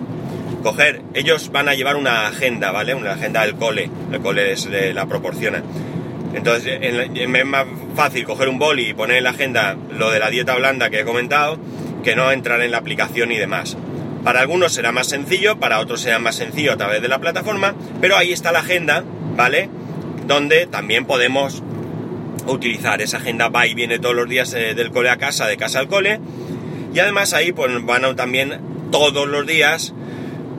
coger, 0.63 1.03
ellos 1.13 1.51
van 1.51 1.69
a 1.69 1.75
llevar 1.75 1.95
una 1.95 2.25
agenda, 2.27 2.71
¿vale? 2.71 2.95
Una 2.95 3.12
agenda 3.12 3.43
del 3.43 3.53
cole, 3.53 3.91
el 4.12 4.19
cole 4.19 4.55
la 4.95 5.05
proporciona. 5.05 5.62
Entonces 6.33 6.79
es 6.81 7.45
más 7.45 7.67
fácil 7.95 8.25
coger 8.25 8.50
un 8.50 8.57
boli 8.57 8.89
y 8.89 8.93
poner 8.95 9.17
en 9.17 9.25
la 9.25 9.29
agenda 9.29 9.77
lo 9.95 10.09
de 10.09 10.17
la 10.17 10.31
dieta 10.31 10.55
blanda 10.55 10.89
que 10.89 11.01
he 11.01 11.05
comentado 11.05 11.59
que 12.03 12.15
no 12.15 12.31
entrar 12.31 12.62
en 12.62 12.71
la 12.71 12.79
aplicación 12.79 13.31
y 13.31 13.38
demás. 13.38 13.77
Para 14.24 14.41
algunos 14.41 14.74
será 14.74 14.91
más 14.91 15.07
sencillo, 15.07 15.59
para 15.59 15.79
otros 15.79 16.01
será 16.01 16.19
más 16.19 16.36
sencillo 16.36 16.74
a 16.74 16.77
través 16.77 17.01
de 17.01 17.07
la 17.07 17.19
plataforma, 17.19 17.75
pero 18.01 18.17
ahí 18.17 18.33
está 18.33 18.51
la 18.51 18.59
agenda, 18.59 19.03
¿vale? 19.39 19.69
Donde 20.27 20.67
también 20.67 21.05
podemos 21.05 21.63
utilizar 22.46 23.01
esa 23.01 23.17
agenda 23.17 23.48
va 23.48 23.67
y 23.67 23.74
viene 23.74 23.98
todos 23.98 24.13
los 24.13 24.27
días 24.27 24.53
eh, 24.53 24.74
del 24.75 24.91
cole 24.91 25.10
a 25.10 25.15
casa, 25.15 25.48
de 25.48 25.55
casa 25.55 25.79
al 25.79 25.88
cole. 25.88 26.19
Y 26.93 27.00
además 27.00 27.31
ahí 27.34 27.53
pues 27.53 27.72
van 27.86 28.17
también 28.17 28.60
todos 28.91 29.29
los 29.29 29.48
días 29.48 29.93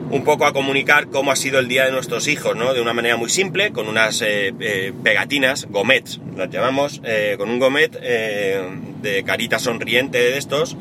un 0.09 0.23
poco 0.23 0.47
a 0.47 0.53
comunicar 0.53 1.09
cómo 1.09 1.31
ha 1.31 1.35
sido 1.35 1.59
el 1.59 1.67
día 1.67 1.85
de 1.85 1.91
nuestros 1.91 2.27
hijos, 2.27 2.55
¿no? 2.55 2.73
De 2.73 2.81
una 2.81 2.93
manera 2.93 3.17
muy 3.17 3.29
simple, 3.29 3.71
con 3.71 3.87
unas 3.87 4.23
eh, 4.23 4.51
eh, 4.59 4.93
pegatinas, 5.03 5.67
gomets, 5.69 6.19
las 6.35 6.49
llamamos, 6.49 7.03
con 7.37 7.51
un 7.51 7.59
gomet 7.59 7.91
de 7.91 9.23
carita 9.23 9.59
sonriente 9.59 10.17
de 10.17 10.37
estos, 10.39 10.75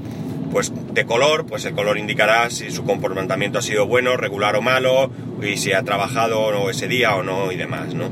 pues 0.50 0.73
de 0.92 1.04
color, 1.04 1.47
pues 1.47 1.64
el 1.64 1.75
color 1.75 1.99
indicará 1.99 2.50
si 2.50 2.71
su 2.71 2.85
comportamiento 2.85 3.59
ha 3.59 3.62
sido 3.62 3.87
bueno, 3.87 4.16
regular 4.16 4.57
o 4.57 4.62
malo, 4.62 5.11
y 5.42 5.57
si 5.57 5.73
ha 5.73 5.83
trabajado 5.83 6.71
ese 6.71 6.88
día 6.88 7.14
o 7.14 7.23
no 7.23 7.52
y 7.52 7.57
demás, 7.57 7.95
¿no? 7.95 8.11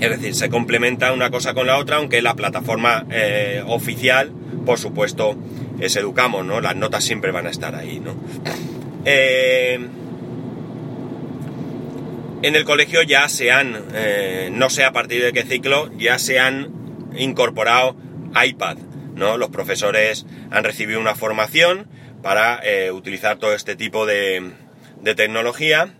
Es 0.00 0.10
decir, 0.10 0.34
se 0.34 0.48
complementa 0.48 1.12
una 1.12 1.30
cosa 1.30 1.54
con 1.54 1.66
la 1.66 1.76
otra, 1.76 1.96
aunque 1.96 2.22
la 2.22 2.34
plataforma 2.34 3.04
eh, 3.10 3.62
oficial, 3.66 4.32
por 4.64 4.78
supuesto, 4.78 5.36
es 5.80 5.96
Educamos, 5.96 6.44
¿no? 6.44 6.60
Las 6.60 6.76
notas 6.76 7.02
siempre 7.04 7.32
van 7.32 7.46
a 7.46 7.50
estar 7.50 7.74
ahí, 7.74 8.00
¿no? 8.00 8.14
Eh, 9.04 9.80
en 12.42 12.54
el 12.54 12.64
colegio 12.64 13.02
ya 13.02 13.28
se 13.28 13.50
han, 13.50 13.76
eh, 13.94 14.50
no 14.52 14.70
sé 14.70 14.84
a 14.84 14.92
partir 14.92 15.22
de 15.22 15.32
qué 15.32 15.42
ciclo, 15.42 15.90
ya 15.98 16.18
se 16.20 16.38
han 16.38 16.68
incorporado 17.16 17.96
iPad 18.44 18.78
Los 19.18 19.50
profesores 19.50 20.26
han 20.50 20.64
recibido 20.64 21.00
una 21.00 21.14
formación 21.14 21.88
para 22.22 22.60
eh, 22.62 22.90
utilizar 22.92 23.38
todo 23.38 23.54
este 23.54 23.76
tipo 23.76 24.06
de, 24.06 24.52
tecnología 25.16 25.94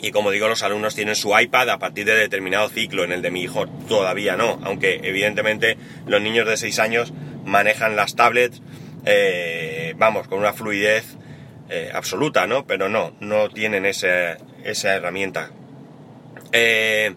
y 0.00 0.10
como 0.10 0.30
digo, 0.30 0.48
los 0.48 0.62
alumnos 0.62 0.94
tienen 0.94 1.16
su 1.16 1.38
iPad 1.38 1.70
a 1.70 1.78
partir 1.78 2.04
de 2.04 2.14
determinado 2.14 2.68
ciclo. 2.68 3.04
En 3.04 3.12
el 3.12 3.22
de 3.22 3.30
mi 3.30 3.42
hijo 3.42 3.66
todavía 3.88 4.36
no, 4.36 4.60
aunque 4.62 5.00
evidentemente 5.02 5.78
los 6.06 6.20
niños 6.20 6.46
de 6.46 6.56
6 6.56 6.78
años 6.78 7.12
manejan 7.44 7.96
las 7.96 8.14
tablets, 8.14 8.60
eh, 9.06 9.94
vamos, 9.96 10.28
con 10.28 10.38
una 10.38 10.52
fluidez 10.52 11.16
eh, 11.70 11.90
absoluta, 11.94 12.46
¿no? 12.46 12.66
Pero 12.66 12.88
no, 12.88 13.16
no 13.20 13.48
tienen 13.48 13.86
esa, 13.86 14.36
esa 14.62 14.94
herramienta. 14.94 15.50
Eh, 16.52 17.14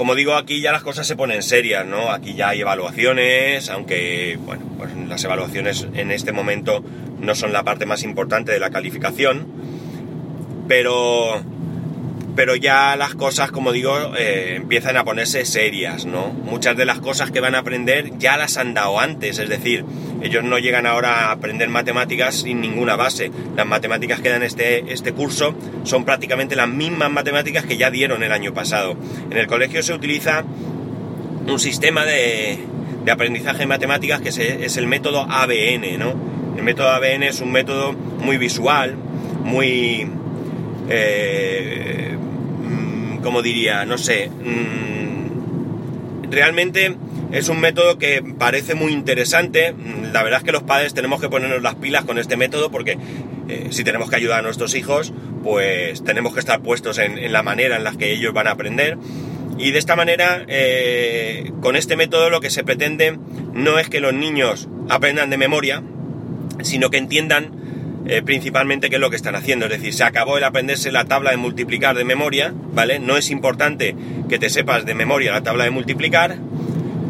como 0.00 0.14
digo, 0.14 0.34
aquí 0.34 0.62
ya 0.62 0.72
las 0.72 0.82
cosas 0.82 1.06
se 1.06 1.14
ponen 1.14 1.42
serias, 1.42 1.84
¿no? 1.84 2.10
Aquí 2.10 2.32
ya 2.32 2.48
hay 2.48 2.62
evaluaciones, 2.62 3.68
aunque, 3.68 4.38
bueno, 4.40 4.64
pues 4.78 4.96
las 4.96 5.22
evaluaciones 5.24 5.88
en 5.92 6.10
este 6.10 6.32
momento 6.32 6.82
no 7.18 7.34
son 7.34 7.52
la 7.52 7.64
parte 7.64 7.84
más 7.84 8.02
importante 8.02 8.50
de 8.50 8.60
la 8.60 8.70
calificación 8.70 9.46
pero 10.70 11.42
pero 12.36 12.56
ya 12.56 12.96
las 12.96 13.14
cosas, 13.14 13.50
como 13.50 13.72
digo, 13.72 14.14
eh, 14.16 14.54
empiezan 14.56 14.96
a 14.96 15.04
ponerse 15.04 15.44
serias, 15.44 16.06
¿no? 16.06 16.28
Muchas 16.28 16.76
de 16.76 16.84
las 16.84 17.00
cosas 17.00 17.30
que 17.30 17.40
van 17.40 17.54
a 17.54 17.58
aprender 17.58 18.18
ya 18.18 18.36
las 18.36 18.56
han 18.56 18.74
dado 18.74 19.00
antes, 19.00 19.38
es 19.38 19.48
decir, 19.48 19.84
ellos 20.22 20.44
no 20.44 20.58
llegan 20.58 20.86
ahora 20.86 21.28
a 21.28 21.32
aprender 21.32 21.68
matemáticas 21.68 22.36
sin 22.36 22.60
ninguna 22.60 22.96
base. 22.96 23.30
Las 23.56 23.66
matemáticas 23.66 24.20
que 24.20 24.28
dan 24.28 24.42
este, 24.42 24.92
este 24.92 25.12
curso 25.12 25.54
son 25.84 26.04
prácticamente 26.04 26.56
las 26.56 26.68
mismas 26.68 27.10
matemáticas 27.10 27.64
que 27.64 27.76
ya 27.76 27.90
dieron 27.90 28.22
el 28.22 28.32
año 28.32 28.52
pasado. 28.52 28.96
En 29.30 29.36
el 29.36 29.46
colegio 29.46 29.82
se 29.82 29.94
utiliza 29.94 30.44
un 31.46 31.58
sistema 31.58 32.04
de, 32.04 32.58
de 33.04 33.10
aprendizaje 33.10 33.60
de 33.60 33.66
matemáticas 33.66 34.20
que 34.20 34.28
es 34.28 34.76
el 34.76 34.86
método 34.86 35.26
ABN, 35.28 35.98
¿no? 35.98 36.14
El 36.56 36.62
método 36.62 36.88
ABN 36.90 37.22
es 37.22 37.40
un 37.40 37.52
método 37.52 37.92
muy 37.92 38.36
visual, 38.36 38.94
muy 39.42 40.06
eh, 40.90 42.16
como 43.22 43.42
diría, 43.42 43.84
no 43.84 43.98
sé, 43.98 44.28
mm, 44.28 46.30
realmente 46.30 46.96
es 47.32 47.48
un 47.48 47.60
método 47.60 47.98
que 47.98 48.22
parece 48.38 48.74
muy 48.74 48.92
interesante. 48.92 49.72
Mm, 49.72 50.12
la 50.12 50.22
verdad 50.22 50.40
es 50.40 50.44
que 50.44 50.52
los 50.52 50.62
padres 50.62 50.94
tenemos 50.94 51.20
que 51.20 51.28
ponernos 51.28 51.62
las 51.62 51.74
pilas 51.76 52.04
con 52.04 52.18
este 52.18 52.36
método 52.36 52.70
porque 52.70 52.98
eh, 53.48 53.68
si 53.70 53.84
tenemos 53.84 54.10
que 54.10 54.16
ayudar 54.16 54.40
a 54.40 54.42
nuestros 54.42 54.74
hijos, 54.74 55.12
pues 55.42 56.04
tenemos 56.04 56.34
que 56.34 56.40
estar 56.40 56.60
puestos 56.60 56.98
en, 56.98 57.32
la 57.32 57.42
manera 57.42 57.76
en 57.76 57.84
la 57.84 57.92
que 57.92 58.12
ellos 58.12 58.32
van 58.32 58.46
a 58.46 58.52
aprender. 58.52 58.98
Y 59.58 59.72
de 59.72 59.78
esta 59.78 59.94
manera, 59.94 60.44
eh, 60.48 61.52
con 61.60 61.76
este 61.76 61.96
método 61.96 62.30
lo 62.30 62.40
que 62.40 62.50
se 62.50 62.64
pretende 62.64 63.18
no 63.52 63.78
es 63.78 63.88
que 63.88 64.00
los 64.00 64.14
niños 64.14 64.68
aprendan 64.88 65.30
de 65.30 65.36
memoria, 65.36 65.82
sino 66.62 66.90
que 66.90 66.96
entiendan 66.96 67.59
eh, 68.06 68.22
principalmente 68.22 68.88
qué 68.88 68.96
es 68.96 69.00
lo 69.00 69.10
que 69.10 69.16
están 69.16 69.34
haciendo. 69.34 69.66
Es 69.66 69.72
decir, 69.72 69.92
se 69.92 70.04
acabó 70.04 70.38
el 70.38 70.44
aprenderse 70.44 70.90
la 70.90 71.04
tabla 71.04 71.32
de 71.32 71.36
multiplicar 71.36 71.96
de 71.96 72.04
memoria, 72.04 72.52
¿vale? 72.72 72.98
No 72.98 73.16
es 73.16 73.30
importante 73.30 73.94
que 74.28 74.38
te 74.38 74.48
sepas 74.48 74.86
de 74.86 74.94
memoria 74.94 75.32
la 75.32 75.42
tabla 75.42 75.64
de 75.64 75.70
multiplicar. 75.70 76.36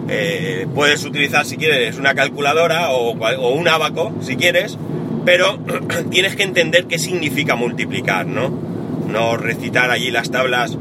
Eh, 0.09 0.67
puedes 0.75 1.05
utilizar 1.05 1.47
si 1.47 1.57
quieres 1.57 1.97
una 1.97 2.15
calculadora 2.15 2.91
o, 2.91 3.13
un 3.53 3.69
abaco, 3.69 4.13
si 4.21 4.35
quieres, 4.35 4.77
pero 5.25 5.61
tienes 6.11 6.35
que 6.35 6.43
entender 6.43 6.87
qué 6.87 6.99
significa 6.99 7.55
multiplicar, 7.55 8.27
¿no? 8.27 8.51
No 9.09 9.37
recitar 9.37 9.91
allí 9.91 10.11
las 10.11 10.31
tablas 10.31 10.77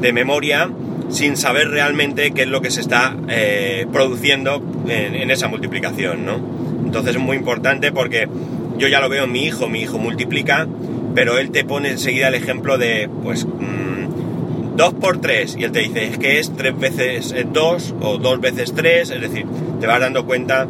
de 0.00 0.12
memoria 0.14 0.70
sin 1.10 1.36
saber 1.36 1.68
realmente 1.68 2.30
qué 2.30 2.42
es 2.42 2.48
lo 2.48 2.62
que 2.62 2.70
se 2.70 2.80
está 2.80 3.16
eh, 3.28 3.86
produciendo 3.92 4.62
en, 4.88 5.16
en, 5.16 5.30
esa 5.30 5.48
multiplicación, 5.48 6.24
¿no? 6.24 6.40
Entonces 6.84 7.16
es 7.16 7.20
muy 7.20 7.36
importante 7.36 7.92
porque 7.92 8.28
yo 8.80 8.88
ya 8.88 9.00
lo 9.00 9.10
veo 9.10 9.24
en 9.24 9.32
mi 9.32 9.44
hijo, 9.44 9.68
mi 9.68 9.82
hijo 9.82 9.98
multiplica, 9.98 10.66
pero 11.14 11.38
él 11.38 11.50
te 11.50 11.64
pone 11.64 11.90
enseguida 11.90 12.28
el 12.28 12.34
ejemplo 12.34 12.78
de, 12.78 13.10
pues, 13.22 13.46
2 13.46 14.94
mm, 14.94 14.96
por 14.96 15.20
3, 15.20 15.56
y 15.58 15.64
él 15.64 15.70
te 15.70 15.80
dice, 15.80 16.06
es 16.06 16.18
que 16.18 16.40
es 16.40 16.56
3 16.56 16.78
veces 16.78 17.34
2 17.52 17.94
o 18.00 18.16
2 18.16 18.40
veces 18.40 18.72
3, 18.74 19.10
es 19.10 19.20
decir, 19.20 19.44
te 19.80 19.86
vas 19.86 20.00
dando 20.00 20.24
cuenta 20.24 20.66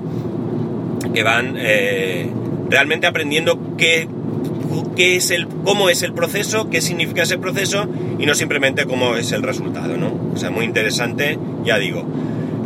que 1.14 1.22
van 1.22 1.54
eh, 1.56 2.28
realmente 2.68 3.06
aprendiendo 3.06 3.76
qué, 3.78 4.08
qué, 4.96 5.14
es 5.14 5.30
el, 5.30 5.46
cómo 5.46 5.88
es 5.88 6.02
el 6.02 6.12
proceso, 6.12 6.68
qué 6.68 6.80
significa 6.80 7.22
ese 7.22 7.38
proceso, 7.38 7.88
y 8.18 8.26
no 8.26 8.34
simplemente 8.34 8.86
cómo 8.86 9.14
es 9.14 9.30
el 9.30 9.44
resultado, 9.44 9.96
¿no? 9.96 10.32
O 10.34 10.36
sea, 10.36 10.50
muy 10.50 10.64
interesante, 10.64 11.38
ya 11.64 11.78
digo. 11.78 12.04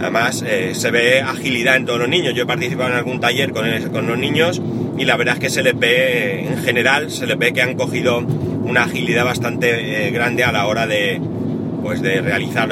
Además, 0.01 0.45
eh, 0.47 0.73
se 0.75 0.91
ve 0.91 1.21
agilidad 1.21 1.77
en 1.77 1.87
todos 1.87 1.99
los 1.99 2.09
niños. 2.09 2.35
Yo 2.35 2.43
he 2.45 2.47
participado 2.47 2.91
en 2.91 2.97
algún 2.97 3.21
taller 3.21 3.53
con, 3.53 3.67
con 3.93 4.07
los 4.07 4.19
niños 4.19 4.61
y 4.97 5.05
la 5.05 5.17
verdad 5.17 5.35
es 5.35 5.41
que 5.41 5.51
se 5.51 5.63
les 5.63 5.79
ve, 5.79 6.47
en 6.47 6.59
general, 6.59 7.11
se 7.11 7.27
les 7.27 7.39
ve 7.39 7.53
que 7.53 7.63
han 7.63 7.75
cogido 7.75 8.19
una 8.19 8.85
agilidad 8.85 9.25
bastante 9.25 10.07
eh, 10.07 10.11
grande 10.11 10.45
a 10.45 10.53
la 10.53 10.67
hora 10.67 10.87
de, 10.87 11.21
pues 11.83 12.01
de 12.01 12.21
realizar, 12.21 12.69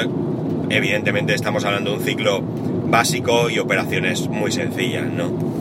evidentemente 0.71 1.35
estamos 1.35 1.65
hablando 1.65 1.91
de 1.91 1.97
un 1.99 2.03
ciclo 2.05 2.41
básico 2.41 3.51
y 3.51 3.59
operaciones 3.59 4.29
muy 4.29 4.53
sencillas, 4.53 5.05
¿no? 5.07 5.53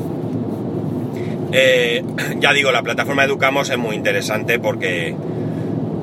Eh, 1.51 2.03
ya 2.39 2.53
digo, 2.53 2.71
la 2.71 2.81
plataforma 2.81 3.23
Educamos 3.23 3.69
es 3.69 3.77
muy 3.77 3.95
interesante 3.95 4.59
porque, 4.59 5.15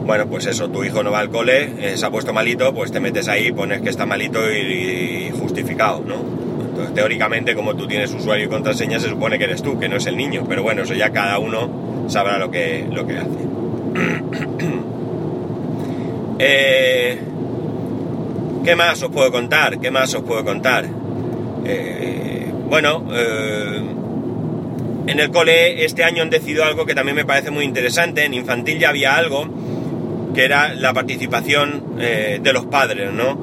bueno, 0.09 0.27
pues 0.27 0.47
eso, 0.47 0.71
tu 0.71 0.83
hijo 0.85 1.03
no 1.03 1.11
va 1.11 1.19
al 1.19 1.29
cole, 1.29 1.71
eh, 1.81 1.99
se 1.99 2.07
ha 2.07 2.11
puesto 2.11 2.33
malito, 2.33 2.73
pues 2.73 2.91
te 2.91 2.99
metes 2.99 3.29
ahí, 3.29 3.53
pones 3.53 3.83
que 3.83 3.91
está 3.91 4.07
malito 4.07 4.41
y 4.51 5.31
justificado, 5.39 6.01
¿no? 6.01 6.39
teóricamente, 6.95 7.55
como 7.55 7.77
tú 7.77 7.87
tienes 7.87 8.11
usuario 8.15 8.47
y 8.47 8.49
contraseña, 8.49 8.99
se 9.01 9.11
supone 9.11 9.39
que 9.39 9.45
eres 9.45 9.63
tú, 9.63 9.79
que 9.79 9.87
no 9.87 9.97
es 9.97 10.07
el 10.07 10.17
niño. 10.17 10.47
Pero 10.49 10.63
bueno, 10.63 10.83
eso 10.83 10.95
ya 10.95 11.11
cada 11.11 11.39
uno 11.39 12.07
sabrá 12.09 12.39
lo 12.39 12.51
que, 12.51 12.87
lo 12.91 13.07
que 13.07 13.19
hace. 13.19 13.29
Eh, 16.41 17.19
¿Qué 18.65 18.77
más 18.77 19.03
os 19.03 19.11
puedo 19.11 19.33
contar? 19.33 19.81
¿Qué 19.81 19.91
más 19.91 20.15
os 20.15 20.23
puedo 20.23 20.45
contar? 20.45 20.87
Eh, 21.65 22.47
bueno, 22.69 23.09
eh, 23.13 23.83
en 25.09 25.19
el 25.19 25.31
cole 25.33 25.85
este 25.85 26.05
año 26.05 26.23
han 26.23 26.31
decidido 26.31 26.65
algo 26.65 26.87
que 26.87 26.95
también 26.95 27.17
me 27.17 27.25
parece 27.25 27.51
muy 27.51 27.65
interesante. 27.65 28.25
En 28.25 28.35
infantil 28.35 28.79
ya 28.79 28.91
había 28.91 29.17
algo 29.17 29.49
que 30.39 30.45
era 30.45 30.73
la 30.73 30.93
participación 30.93 31.97
de 31.99 32.53
los 32.53 32.67
padres, 32.67 33.13
¿no? 33.13 33.37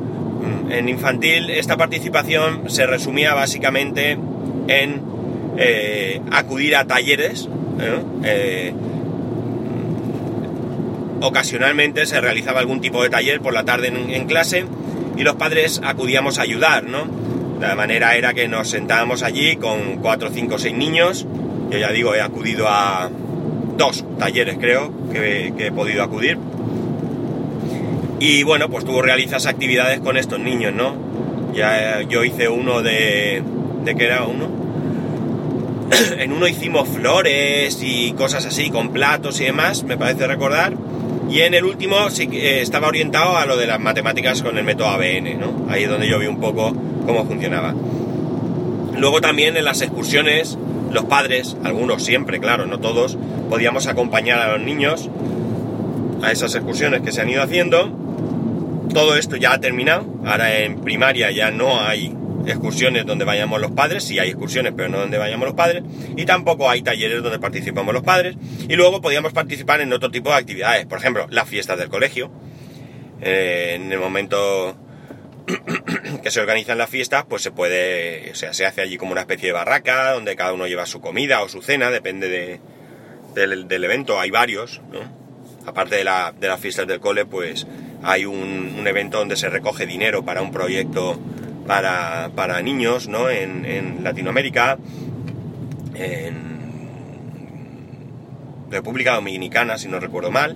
En 0.69 0.87
infantil 0.87 1.49
esta 1.49 1.75
participación 1.75 2.69
se 2.69 2.85
resumía 2.85 3.33
básicamente 3.33 4.17
en 4.69 5.01
eh, 5.57 6.21
acudir 6.31 6.73
a 6.77 6.85
talleres. 6.85 7.49
Eh, 8.23 8.73
ocasionalmente 11.19 12.05
se 12.05 12.21
realizaba 12.21 12.61
algún 12.61 12.79
tipo 12.79 13.03
de 13.03 13.09
taller 13.09 13.41
por 13.41 13.53
la 13.53 13.65
tarde 13.65 13.89
en, 13.89 14.25
clase 14.25 14.63
y 15.17 15.23
los 15.23 15.35
padres 15.35 15.81
acudíamos 15.83 16.39
a 16.39 16.43
ayudar, 16.43 16.85
¿no? 16.85 17.07
La 17.59 17.75
manera 17.75 18.15
era 18.15 18.33
que 18.33 18.47
nos 18.47 18.69
sentábamos 18.69 19.21
allí 19.21 19.57
con 19.57 19.97
cuatro, 19.97 20.29
cinco, 20.33 20.59
seis 20.59 20.73
niños. 20.73 21.27
Yo 21.71 21.77
ya 21.77 21.91
digo, 21.91 22.15
he 22.15 22.21
acudido 22.21 22.69
a 22.69 23.09
dos 23.75 24.05
talleres 24.17 24.57
creo 24.57 24.93
que 25.11 25.51
he 25.57 25.71
podido 25.73 26.01
acudir 26.01 26.37
y 28.19 28.43
bueno, 28.43 28.69
pues 28.69 28.85
tú 28.85 29.01
realizas 29.01 29.45
actividades 29.45 29.99
con 29.99 30.17
estos 30.17 30.39
niños, 30.39 30.73
¿no? 30.73 30.95
Ya 31.53 32.01
yo 32.01 32.23
hice 32.23 32.47
uno 32.49 32.81
de... 32.81 33.43
¿De 33.83 33.95
qué 33.95 34.05
era 34.05 34.23
uno? 34.23 34.65
en 36.17 36.31
uno 36.31 36.47
hicimos 36.47 36.87
flores 36.89 37.79
y 37.81 38.13
cosas 38.13 38.45
así, 38.45 38.69
con 38.69 38.89
platos 38.89 39.39
y 39.41 39.45
demás, 39.45 39.83
me 39.83 39.97
parece 39.97 40.27
recordar. 40.27 40.73
Y 41.29 41.41
en 41.41 41.53
el 41.53 41.65
último 41.65 42.09
sí 42.09 42.27
que 42.27 42.61
estaba 42.61 42.87
orientado 42.87 43.37
a 43.37 43.45
lo 43.45 43.57
de 43.57 43.67
las 43.67 43.79
matemáticas 43.79 44.41
con 44.41 44.57
el 44.57 44.63
método 44.63 44.87
ABN, 44.89 45.39
¿no? 45.39 45.67
Ahí 45.69 45.83
es 45.83 45.89
donde 45.89 46.07
yo 46.07 46.19
vi 46.19 46.27
un 46.27 46.39
poco 46.39 46.73
cómo 47.05 47.25
funcionaba. 47.25 47.73
Luego 48.97 49.21
también 49.21 49.57
en 49.57 49.65
las 49.65 49.81
excursiones, 49.81 50.57
los 50.91 51.05
padres, 51.05 51.57
algunos 51.63 52.03
siempre, 52.03 52.39
claro, 52.39 52.65
no 52.65 52.79
todos, 52.79 53.17
podíamos 53.49 53.87
acompañar 53.87 54.39
a 54.39 54.53
los 54.53 54.61
niños 54.61 55.09
a 56.21 56.31
esas 56.31 56.55
excursiones 56.55 57.01
que 57.01 57.11
se 57.11 57.21
han 57.21 57.29
ido 57.29 57.43
haciendo 57.43 58.04
todo 58.93 59.15
esto 59.15 59.35
ya 59.35 59.53
ha 59.53 59.59
terminado. 59.59 60.05
Ahora 60.25 60.59
en 60.59 60.81
primaria 60.81 61.31
ya 61.31 61.51
no 61.51 61.81
hay 61.81 62.13
excursiones 62.47 63.05
donde 63.05 63.25
vayamos 63.25 63.59
los 63.59 63.71
padres, 63.71 64.03
sí 64.03 64.19
hay 64.19 64.29
excursiones, 64.29 64.73
pero 64.75 64.89
no 64.89 64.99
donde 64.99 65.17
vayamos 65.17 65.47
los 65.47 65.55
padres, 65.55 65.83
y 66.15 66.25
tampoco 66.25 66.69
hay 66.69 66.81
talleres 66.81 67.23
donde 67.23 67.39
participamos 67.39 67.93
los 67.93 68.03
padres, 68.03 68.35
y 68.67 68.75
luego 68.75 69.01
podíamos 69.01 69.33
participar 69.33 69.81
en 69.81 69.91
otro 69.93 70.11
tipo 70.11 70.29
de 70.29 70.35
actividades, 70.35 70.85
por 70.85 70.99
ejemplo, 70.99 71.27
las 71.29 71.49
fiestas 71.49 71.77
del 71.77 71.89
colegio. 71.89 72.31
Eh, 73.21 73.73
en 73.75 73.91
el 73.91 73.99
momento 73.99 74.77
que 76.23 76.31
se 76.31 76.39
organizan 76.39 76.77
las 76.77 76.89
fiestas, 76.89 77.25
pues 77.27 77.41
se 77.41 77.51
puede, 77.51 78.31
o 78.31 78.35
sea, 78.35 78.53
se 78.53 78.65
hace 78.65 78.81
allí 78.81 78.97
como 78.97 79.11
una 79.11 79.21
especie 79.21 79.47
de 79.47 79.53
barraca, 79.53 80.11
donde 80.11 80.35
cada 80.35 80.53
uno 80.53 80.67
lleva 80.67 80.85
su 80.85 81.01
comida 81.01 81.41
o 81.41 81.49
su 81.49 81.61
cena, 81.61 81.89
depende 81.89 82.29
de, 82.29 82.59
del, 83.35 83.83
evento, 83.83 84.19
hay 84.19 84.31
varios, 84.31 84.81
¿no? 84.91 85.25
Aparte 85.65 85.95
de, 85.95 86.03
la, 86.03 86.33
de 86.37 86.47
las 86.47 86.59
fiestas 86.59 86.85
del 86.85 86.99
cole, 86.99 87.25
pues 87.25 87.65
hay 88.05 88.25
un, 88.25 88.85
evento 88.85 89.17
donde 89.17 89.35
se 89.35 89.49
recoge 89.49 89.87
dinero 89.87 90.23
para 90.23 90.43
un 90.43 90.51
proyecto 90.51 91.19
para, 91.65 92.29
para 92.35 92.61
niños, 92.61 93.07
¿no? 93.07 93.29
En, 93.29 94.03
Latinoamérica, 94.03 94.77
en 95.95 96.35
República 98.69 99.15
Dominicana, 99.15 99.79
si 99.79 99.87
no 99.87 99.99
recuerdo 99.99 100.29
mal. 100.29 100.55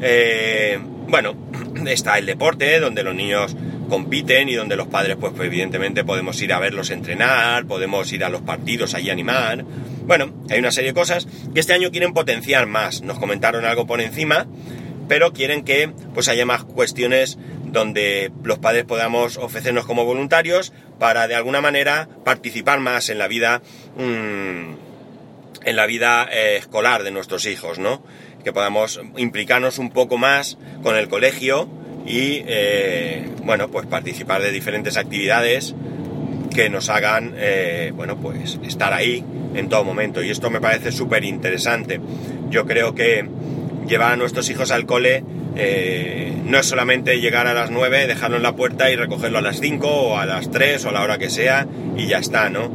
Eh, 0.00 0.78
bueno, 1.08 1.34
está 1.86 2.18
el 2.18 2.26
deporte, 2.26 2.78
donde 2.78 3.02
los 3.02 3.16
niños 3.16 3.56
compiten 3.88 4.48
y 4.48 4.54
donde 4.54 4.76
los 4.76 4.86
padres, 4.86 5.16
pues, 5.18 5.32
evidentemente 5.40 6.04
podemos 6.04 6.40
ir 6.40 6.52
a 6.52 6.60
verlos 6.60 6.90
entrenar, 6.90 7.66
podemos 7.66 8.12
ir 8.12 8.24
a 8.24 8.28
los 8.28 8.42
partidos 8.42 8.94
allí 8.94 9.10
animar. 9.10 9.64
Bueno, 10.06 10.32
hay 10.50 10.60
una 10.60 10.70
serie 10.70 10.90
de 10.90 10.94
cosas 10.94 11.26
que 11.52 11.58
este 11.58 11.72
año 11.72 11.90
quieren 11.90 12.14
potenciar 12.14 12.66
más. 12.66 13.02
Nos 13.02 13.18
comentaron 13.18 13.64
algo 13.64 13.86
por 13.88 14.00
encima, 14.00 14.46
pero 15.08 15.32
quieren 15.32 15.64
que 15.64 15.90
pues 16.14 16.28
haya 16.28 16.46
más 16.46 16.64
cuestiones 16.64 17.38
donde 17.64 18.32
los 18.42 18.58
padres 18.58 18.84
podamos 18.84 19.36
ofrecernos 19.36 19.86
como 19.86 20.04
voluntarios 20.04 20.72
para 20.98 21.28
de 21.28 21.34
alguna 21.34 21.60
manera 21.60 22.08
participar 22.24 22.80
más 22.80 23.08
en 23.10 23.18
la 23.18 23.28
vida 23.28 23.62
mmm, 23.96 24.74
en 25.66 25.76
la 25.76 25.86
vida 25.86 26.28
eh, 26.32 26.56
escolar 26.56 27.02
de 27.02 27.10
nuestros 27.10 27.44
hijos, 27.44 27.78
¿no? 27.78 28.02
Que 28.44 28.52
podamos 28.52 29.00
implicarnos 29.16 29.78
un 29.78 29.90
poco 29.90 30.16
más 30.16 30.56
con 30.82 30.96
el 30.96 31.08
colegio 31.08 31.68
y, 32.06 32.44
eh, 32.46 33.28
bueno, 33.44 33.68
pues 33.68 33.86
participar 33.86 34.40
de 34.40 34.52
diferentes 34.52 34.96
actividades 34.96 35.74
que 36.54 36.70
nos 36.70 36.88
hagan, 36.88 37.34
eh, 37.36 37.92
bueno, 37.94 38.16
pues 38.16 38.60
estar 38.64 38.92
ahí 38.92 39.24
en 39.54 39.68
todo 39.68 39.82
momento. 39.82 40.22
Y 40.22 40.30
esto 40.30 40.50
me 40.50 40.60
parece 40.60 40.92
súper 40.92 41.24
interesante. 41.24 42.00
Yo 42.48 42.64
creo 42.64 42.94
que 42.94 43.28
llevar 43.86 44.12
a 44.12 44.16
nuestros 44.16 44.48
hijos 44.50 44.70
al 44.70 44.86
cole 44.86 45.22
eh, 45.56 46.32
no 46.44 46.58
es 46.58 46.66
solamente 46.66 47.18
llegar 47.20 47.46
a 47.46 47.54
las 47.54 47.70
9, 47.70 48.06
dejarlo 48.06 48.36
en 48.36 48.42
la 48.42 48.54
puerta 48.54 48.90
y 48.90 48.96
recogerlo 48.96 49.38
a 49.38 49.42
las 49.42 49.60
5 49.60 49.88
o 49.88 50.18
a 50.18 50.26
las 50.26 50.50
3 50.50 50.84
o 50.84 50.88
a 50.90 50.92
la 50.92 51.02
hora 51.02 51.18
que 51.18 51.30
sea 51.30 51.66
y 51.96 52.06
ya 52.06 52.18
está, 52.18 52.50
¿no? 52.50 52.70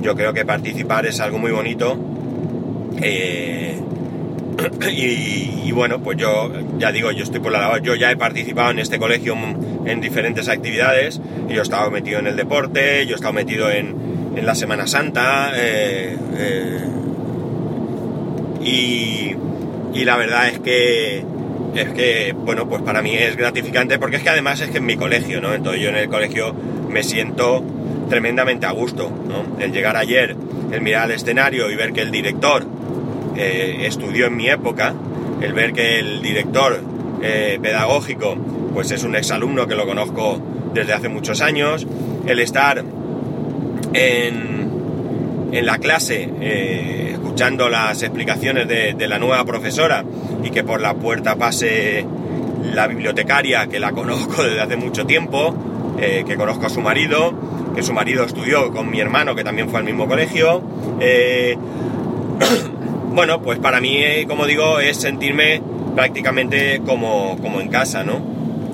Yo 0.00 0.14
creo 0.14 0.32
que 0.32 0.44
participar 0.44 1.06
es 1.06 1.20
algo 1.20 1.38
muy 1.38 1.50
bonito 1.50 1.98
eh, 3.02 3.78
y, 4.90 5.72
bueno, 5.72 6.02
pues 6.02 6.18
yo 6.18 6.50
ya 6.78 6.92
digo, 6.92 7.10
yo 7.10 7.24
estoy 7.24 7.40
por 7.40 7.52
la 7.52 7.60
labor, 7.60 7.82
yo 7.82 7.94
ya 7.94 8.10
he 8.10 8.16
participado 8.16 8.70
en 8.70 8.78
este 8.78 8.98
colegio 8.98 9.36
en 9.86 10.00
diferentes 10.00 10.48
actividades, 10.48 11.20
yo 11.48 11.60
he 11.60 11.62
estado 11.62 11.90
metido 11.90 12.18
en 12.18 12.26
el 12.26 12.36
deporte, 12.36 13.06
yo 13.06 13.12
he 13.12 13.14
estado 13.14 13.32
metido 13.32 13.70
en, 13.70 13.94
en 14.36 14.46
la 14.46 14.54
Semana 14.54 14.86
Santa, 14.86 15.52
eh, 15.54 16.16
y, 18.62 19.34
y, 19.92 20.04
la 20.04 20.16
verdad 20.16 20.48
es 20.48 20.58
que, 20.60 21.24
es 21.74 21.88
que, 21.90 22.32
bueno, 22.36 22.68
pues 22.68 22.82
para 22.82 23.02
mí 23.02 23.14
es 23.14 23.36
gratificante 23.36 23.98
porque 23.98 24.16
es 24.16 24.22
que 24.22 24.30
además 24.30 24.60
es 24.60 24.70
que 24.70 24.78
en 24.78 24.86
mi 24.86 24.96
colegio, 24.96 25.40
¿no? 25.40 25.54
Entonces 25.54 25.82
yo 25.82 25.90
en 25.90 25.96
el 25.96 26.08
colegio 26.08 26.54
me 26.88 27.02
siento 27.02 27.64
tremendamente 28.08 28.66
a 28.66 28.72
gusto, 28.72 29.10
¿no? 29.10 29.62
El 29.62 29.72
llegar 29.72 29.96
ayer, 29.96 30.36
el 30.72 30.80
mirar 30.80 31.04
al 31.04 31.12
escenario 31.12 31.70
y 31.70 31.76
ver 31.76 31.92
que 31.92 32.02
el 32.02 32.10
director 32.10 32.66
eh, 33.36 33.86
estudió 33.86 34.26
en 34.26 34.36
mi 34.36 34.48
época, 34.48 34.94
el 35.40 35.52
ver 35.52 35.72
que 35.72 35.98
el 35.98 36.20
director 36.20 36.80
eh, 37.22 37.58
pedagógico 37.62 38.36
pues 38.74 38.90
es 38.90 39.04
un 39.04 39.16
exalumno 39.16 39.66
que 39.66 39.74
lo 39.74 39.86
conozco 39.86 40.40
desde 40.72 40.92
hace 40.92 41.08
muchos 41.08 41.40
años, 41.40 41.86
el 42.26 42.38
estar 42.40 42.84
en, 43.92 44.70
en 45.52 45.66
la 45.66 45.78
clase 45.78 46.28
eh, 46.40 47.09
escuchando 47.40 47.70
las 47.70 48.02
explicaciones 48.02 48.68
de, 48.68 48.92
de, 48.92 49.08
la 49.08 49.18
nueva 49.18 49.42
profesora 49.46 50.04
y 50.44 50.50
que 50.50 50.62
por 50.62 50.82
la 50.82 50.92
puerta 50.92 51.36
pase 51.36 52.04
la 52.74 52.86
bibliotecaria 52.86 53.66
que 53.66 53.80
la 53.80 53.92
conozco 53.92 54.42
desde 54.44 54.60
hace 54.60 54.76
mucho 54.76 55.06
tiempo, 55.06 55.54
eh, 55.98 56.24
que 56.26 56.36
conozco 56.36 56.66
a 56.66 56.68
su 56.68 56.82
marido, 56.82 57.32
que 57.74 57.82
su 57.82 57.94
marido 57.94 58.24
estudió 58.24 58.70
con 58.72 58.90
mi 58.90 59.00
hermano 59.00 59.34
que 59.34 59.42
también 59.42 59.70
fue 59.70 59.78
al 59.78 59.86
mismo 59.86 60.06
colegio. 60.06 60.62
Eh, 61.00 61.56
bueno, 63.14 63.40
pues 63.40 63.58
para 63.58 63.80
mí, 63.80 63.96
eh, 63.96 64.26
como 64.28 64.44
digo, 64.44 64.78
es 64.78 64.98
sentirme 64.98 65.62
prácticamente 65.94 66.82
como, 66.84 67.38
como 67.40 67.62
en 67.62 67.68
casa, 67.68 68.04
¿no? 68.04 68.20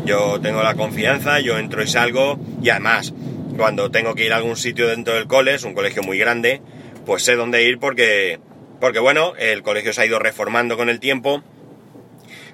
Yo 0.05 0.41
tengo 0.41 0.65
la 0.65 0.75
confianza, 0.75 1.39
yo 1.39 1.57
entro 1.57 1.85
y 1.85 1.87
salgo 1.87 2.37
y 2.61 2.71
además 2.71 3.15
cuando 3.57 3.93
tengo 3.93 4.17
que 4.17 4.27
ir 4.27 4.33
a 4.33 4.39
algún 4.39 4.57
sitio 4.57 4.89
dentro 4.89 5.15
del 5.15 5.29
cole, 5.29 5.55
es 5.55 5.63
un 5.63 5.73
colegio 5.73 6.03
muy 6.03 6.19
grande, 6.19 6.61
pues 7.07 7.23
sé 7.25 7.37
dónde 7.37 7.63
ir 7.63 7.79
porque, 7.79 8.41
porque 8.81 8.99
bueno, 8.99 9.35
el 9.39 9.63
colegio 9.63 9.93
se 9.93 10.03
ha 10.03 10.07
ido 10.07 10.19
reformando 10.19 10.77
con 10.77 10.89
el 10.89 11.01
tiempo, 11.01 11.43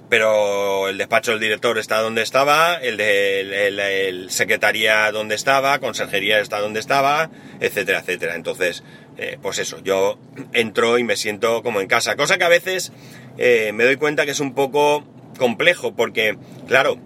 pero 0.09 0.91
el 0.91 0.99
despacho 0.99 1.31
del 1.31 1.41
director 1.41 1.79
está 1.79 2.01
donde 2.01 2.21
estaba, 2.21 2.75
el 2.75 2.99
de 2.99 4.09
el, 4.09 4.31
secretaría 4.31 5.11
donde 5.11 5.35
estaba, 5.35 5.79
conserjería 5.79 6.39
está 6.39 6.61
donde 6.61 6.81
estaba, 6.81 7.31
etcétera, 7.61 8.01
etcétera. 8.01 8.35
Entonces, 8.35 8.85
eh, 9.17 9.39
pues 9.41 9.59
eso, 9.59 9.83
yo 9.83 10.19
entro 10.53 10.99
y 10.99 11.05
me 11.05 11.17
siento 11.17 11.63
como 11.63 11.81
en 11.81 11.87
casa, 11.87 12.17
cosa 12.17 12.37
que 12.37 12.45
a 12.45 12.49
veces 12.49 12.93
eh, 13.39 13.73
me 13.73 13.85
doy 13.85 13.97
cuenta 13.97 14.27
que 14.27 14.33
es 14.33 14.41
un 14.41 14.55
poco 14.55 15.03
complejo, 15.39 15.95
porque, 15.97 16.37
claro, 16.69 16.99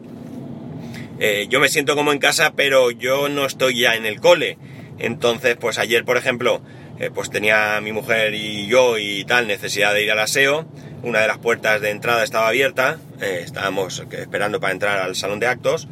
eh, 1.20 1.46
yo 1.48 1.61
me 1.61 1.68
siento 1.68 1.94
como 1.94 2.12
en 2.12 2.18
casa, 2.18 2.55
pero 2.57 2.90
yo 2.90 3.29
no 3.29 3.46
estoy 3.46 3.79
ya 3.81 3.94
en 3.94 4.05
el 4.05 4.20
cole. 4.20 4.59
Entonces, 4.98 5.57
pues 5.57 5.79
ayer, 5.79 6.05
por 6.05 6.16
ejemplo, 6.16 6.61
eh, 6.99 7.11
pues 7.13 7.31
tenía 7.31 7.81
mi 7.81 7.93
mujer 7.93 8.35
y 8.35 8.67
yo 8.67 8.99
y 8.99 9.25
tal 9.25 9.47
necesidad 9.47 9.95
de 9.95 10.05
ir 10.05 10.11
al 10.11 10.19
aseo. 10.21 10.67
Una 11.03 11.21
de 11.21 11.29
las 11.29 11.39
puertas 11.39 11.81
de 11.81 11.91
entrada 11.91 12.25
estaba 12.25 12.49
abierta, 12.49 12.99
eh, 13.21 13.43
estábamos 13.45 14.03
esperando 14.11 14.61
para 14.61 14.73
entrar 14.73 14.99
al 14.99 15.15
salón 15.15 15.41
de 15.41 15.47
actos. 15.47 15.89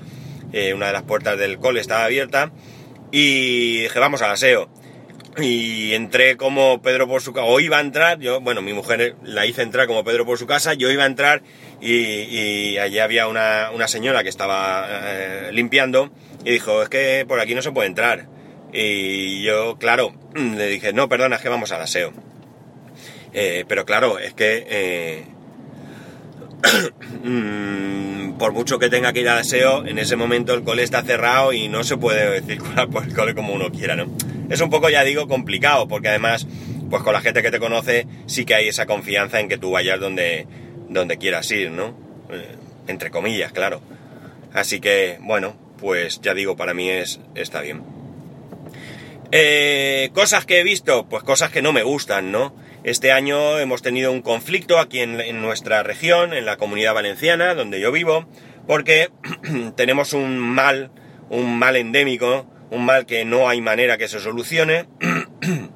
una 0.74 0.86
de 0.86 0.92
las 0.92 1.02
puertas 1.02 1.38
del 1.38 1.58
cole 1.58 1.80
estaba 1.80 2.04
abierta 2.04 2.52
y 3.10 3.82
dije, 3.82 3.98
vamos 3.98 4.22
al 4.22 4.30
aseo 4.30 4.68
y 5.42 5.94
entré 5.94 6.36
como 6.36 6.80
Pedro 6.80 7.08
por 7.08 7.20
su 7.20 7.32
casa, 7.32 7.46
o 7.46 7.58
iba 7.60 7.78
a 7.78 7.80
entrar, 7.80 8.18
yo, 8.20 8.40
bueno, 8.40 8.62
mi 8.62 8.72
mujer 8.72 9.16
la 9.22 9.46
hice 9.46 9.62
entrar 9.62 9.86
como 9.86 10.04
Pedro 10.04 10.24
por 10.24 10.38
su 10.38 10.46
casa, 10.46 10.74
yo 10.74 10.90
iba 10.90 11.04
a 11.04 11.06
entrar 11.06 11.42
y, 11.80 11.92
y 11.92 12.78
allí 12.78 12.98
había 12.98 13.26
una, 13.26 13.70
una, 13.74 13.88
señora 13.88 14.22
que 14.22 14.28
estaba 14.28 14.86
eh, 14.88 15.50
limpiando 15.52 16.10
y 16.44 16.52
dijo, 16.52 16.82
es 16.82 16.88
que 16.88 17.24
por 17.26 17.40
aquí 17.40 17.54
no 17.54 17.62
se 17.62 17.72
puede 17.72 17.88
entrar. 17.88 18.26
Y 18.76 19.42
yo, 19.44 19.78
claro, 19.78 20.12
le 20.34 20.66
dije, 20.66 20.92
no, 20.92 21.08
perdona, 21.08 21.36
es 21.36 21.42
que 21.42 21.48
vamos 21.48 21.70
al 21.70 21.82
aseo. 21.82 22.12
Eh, 23.32 23.64
pero 23.68 23.84
claro, 23.84 24.18
es 24.18 24.34
que 24.34 24.66
eh, 24.68 25.24
por 28.38 28.52
mucho 28.52 28.78
que 28.80 28.90
tenga 28.90 29.12
que 29.12 29.20
ir 29.20 29.28
al 29.28 29.38
aseo, 29.38 29.86
en 29.86 29.98
ese 29.98 30.16
momento 30.16 30.54
el 30.54 30.64
cole 30.64 30.82
está 30.82 31.02
cerrado 31.02 31.52
y 31.52 31.68
no 31.68 31.84
se 31.84 31.96
puede 31.96 32.42
circular 32.42 32.88
por 32.90 33.04
el 33.06 33.14
cole 33.14 33.34
como 33.34 33.54
uno 33.54 33.70
quiera, 33.70 33.94
¿no? 33.96 34.12
es 34.50 34.60
un 34.60 34.70
poco, 34.70 34.90
ya 34.90 35.04
digo, 35.04 35.28
complicado, 35.28 35.88
porque 35.88 36.08
además, 36.08 36.46
pues 36.90 37.02
con 37.02 37.12
la 37.12 37.20
gente 37.20 37.42
que 37.42 37.50
te 37.50 37.60
conoce, 37.60 38.06
sí 38.26 38.44
que 38.44 38.54
hay 38.54 38.68
esa 38.68 38.86
confianza 38.86 39.40
en 39.40 39.48
que 39.48 39.56
tú 39.56 39.70
vayas 39.70 40.00
donde, 40.00 40.46
donde 40.88 41.16
quieras 41.16 41.50
ir, 41.50 41.70
¿no? 41.70 41.96
Eh, 42.30 42.56
entre 42.88 43.10
comillas, 43.10 43.52
claro. 43.52 43.80
Así 44.52 44.80
que, 44.80 45.18
bueno, 45.20 45.56
pues 45.78 46.20
ya 46.20 46.34
digo, 46.34 46.56
para 46.56 46.74
mí 46.74 46.90
es, 46.90 47.20
está 47.34 47.60
bien. 47.62 47.93
Eh, 49.36 50.10
cosas 50.14 50.46
que 50.46 50.60
he 50.60 50.62
visto, 50.62 51.08
pues 51.08 51.24
cosas 51.24 51.50
que 51.50 51.60
no 51.60 51.72
me 51.72 51.82
gustan, 51.82 52.30
¿no? 52.30 52.54
Este 52.84 53.10
año 53.10 53.58
hemos 53.58 53.82
tenido 53.82 54.12
un 54.12 54.22
conflicto 54.22 54.78
aquí 54.78 55.00
en, 55.00 55.42
nuestra 55.42 55.82
región, 55.82 56.32
en 56.32 56.46
la 56.46 56.56
comunidad 56.56 56.94
valenciana, 56.94 57.52
donde 57.54 57.80
yo 57.80 57.90
vivo, 57.90 58.28
porque 58.68 59.10
tenemos 59.76 60.12
un 60.12 60.38
mal, 60.38 60.92
un 61.30 61.58
mal 61.58 61.74
endémico, 61.74 62.46
un 62.70 62.86
mal 62.86 63.06
que 63.06 63.24
no 63.24 63.48
hay 63.48 63.60
manera 63.60 63.98
que 63.98 64.06
se 64.06 64.20
solucione. 64.20 64.86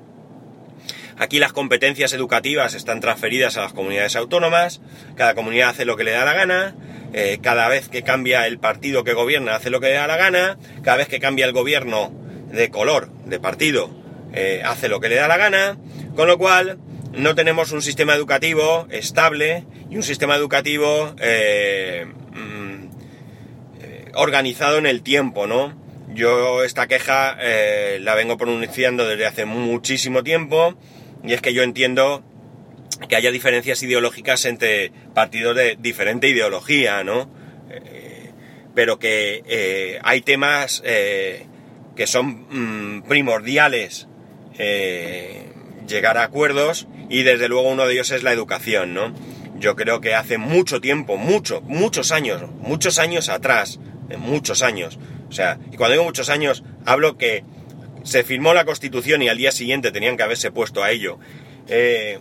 Aquí 1.18 1.40
las 1.40 1.53
competencias 1.53 2.12
educativas 2.12 2.75
están 2.75 3.01
transferidas 3.01 3.57
a 3.57 3.62
las 3.62 3.73
comunidades 3.73 4.14
autónomas, 4.14 4.81
cada 5.16 5.35
comunidad 5.35 5.71
hace 5.71 5.85
lo 5.85 5.97
que 5.97 6.05
le 6.05 6.12
da 6.12 6.25
la 6.25 6.35
gana, 6.35 6.77
eh, 7.12 7.40
cada 7.42 7.66
vez 7.66 7.88
que 7.88 8.05
cambia 8.05 8.47
el 8.47 8.61
partido 8.61 9.03
que 9.03 9.14
gobierna 9.14 9.57
hace 9.57 9.71
lo 9.71 9.81
que 9.81 9.88
le 9.88 9.94
da 9.94 10.07
la 10.07 10.16
gana, 10.16 10.59
cada 10.85 10.99
vez 10.99 11.09
que 11.09 11.18
cambia 11.18 11.44
el 11.44 11.53
gobierno 11.53 12.28
de 12.50 12.70
color, 12.70 13.11
de 13.24 13.40
partido, 13.40 13.90
eh, 14.32 14.62
hace 14.64 14.88
lo 14.88 15.00
que 15.00 15.08
le 15.08 15.16
da 15.16 15.28
la 15.28 15.37
gana, 15.37 15.78
con 16.16 16.28
lo 16.28 16.38
cual 16.38 16.78
no 17.12 17.34
tenemos 17.34 17.72
un 17.72 17.82
sistema 17.82 18.14
educativo 18.14 18.87
estable 18.90 19.64
y 19.90 19.96
un 19.96 20.02
sistema 20.02 20.37
educativo 20.37 21.14
eh, 21.20 22.06
mm, 22.32 22.88
organizado 24.14 24.78
en 24.78 24.87
el 24.87 25.02
tiempo, 25.02 25.46
¿no? 25.46 25.76
Yo 26.14 26.64
esta 26.64 26.87
queja 26.87 27.37
eh, 27.40 27.98
la 28.00 28.14
vengo 28.14 28.37
pronunciando 28.37 29.06
desde 29.06 29.26
hace 29.26 29.44
muchísimo 29.44 30.22
tiempo 30.22 30.74
y 31.22 31.32
es 31.32 31.40
que 31.40 31.52
yo 31.52 31.62
entiendo 31.62 32.24
que 33.08 33.16
haya 33.16 33.30
diferencias 33.30 33.82
ideológicas 33.82 34.44
entre 34.44 34.90
partidos 35.14 35.54
de 35.54 35.76
diferente 35.78 36.28
ideología, 36.28 37.04
¿no? 37.04 37.30
Eh, 37.70 38.30
pero 38.74 38.98
que 38.98 39.42
eh, 39.46 39.98
hay 40.02 40.22
temas 40.22 40.82
eh, 40.84 41.46
que 41.98 42.06
son 42.06 42.46
mmm, 42.48 43.02
primordiales 43.08 44.06
eh, 44.56 45.50
llegar 45.88 46.16
a 46.16 46.22
acuerdos 46.22 46.87
y 47.11 47.24
desde 47.24 47.48
luego 47.48 47.68
uno 47.68 47.87
de 47.87 47.94
ellos 47.94 48.12
es 48.12 48.22
la 48.22 48.32
educación, 48.32 48.94
¿no? 48.94 49.12
Yo 49.58 49.74
creo 49.74 50.00
que 50.00 50.14
hace 50.14 50.38
mucho 50.38 50.80
tiempo, 50.80 51.16
mucho, 51.16 51.61
muchos 51.62 52.12
años, 52.12 52.48
muchos 52.61 53.00
años 53.00 53.28
atrás, 53.28 53.80
muchos 54.16 54.62
años, 54.62 54.96
O 55.28 55.32
sea, 55.32 55.58
y 55.72 55.76
cuando 55.76 55.94
digo 55.94 56.04
muchos 56.04 56.30
años, 56.30 56.62
hablo 56.87 57.18
que 57.18 57.42
se 58.04 58.22
firmó 58.22 58.54
la 58.54 58.64
Constitución 58.64 59.20
y 59.22 59.28
al 59.28 59.37
día 59.37 59.50
siguiente 59.50 59.90
tenían 59.90 60.16
que 60.16 60.22
haberse 60.22 60.52
puesto 60.52 60.84
a 60.84 60.92
ello. 60.92 61.18
Eh, 61.66 62.20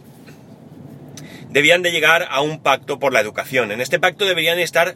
debían 1.51 1.83
de 1.83 1.91
llegar 1.91 2.27
a 2.31 2.41
un 2.41 2.63
pacto 2.63 2.97
por 2.97 3.13
la 3.13 3.19
educación. 3.19 3.71
En 3.71 3.79
este 3.79 3.99
pacto 3.99 4.25
deberían 4.25 4.57
estar 4.57 4.95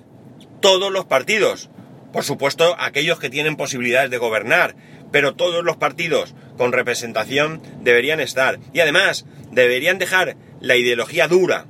todos 0.60 0.92
los 0.92 1.06
partidos. 1.06 1.70
Por 2.12 2.24
supuesto, 2.24 2.76
aquellos 2.80 3.20
que 3.20 3.30
tienen 3.30 3.56
posibilidades 3.56 4.12
de 4.12 4.18
gobernar, 4.18 4.76
pero 5.12 5.36
todos 5.36 5.64
los 5.64 5.78
partidos 5.78 6.34
con 6.58 6.72
representación 6.72 7.62
deberían 7.82 8.20
estar. 8.20 8.60
Y 8.74 8.80
además, 8.80 9.26
deberían 9.52 9.98
dejar 9.98 10.36
la 10.60 10.76
ideología 10.76 11.28
dura 11.28 11.66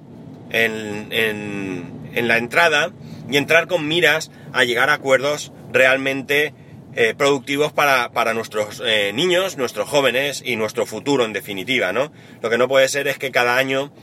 en, 0.52 1.08
en, 1.12 2.28
la 2.28 2.38
entrada 2.38 2.92
y 3.30 3.38
entrar 3.38 3.68
con 3.68 3.88
miras 3.88 4.32
a 4.54 4.64
llegar 4.64 4.90
a 4.90 4.94
acuerdos 4.94 5.52
realmente 5.72 6.54
eh, 6.94 7.14
productivos 7.18 7.72
para, 7.72 8.12
para 8.12 8.34
nuestros 8.34 8.82
eh, 8.86 9.12
niños, 9.14 9.58
nuestros 9.58 9.88
jóvenes 9.88 10.44
y 10.46 10.58
nuestro 10.58 10.86
futuro 10.86 11.24
en 11.24 11.34
definitiva, 11.34 11.94
¿no? 11.94 12.12
Lo 12.42 12.50
que 12.50 12.58
no 12.58 12.68
puede 12.68 12.90
ser 12.90 13.08
es 13.08 13.18
que 13.18 13.32
cada 13.32 13.56
año, 13.56 13.94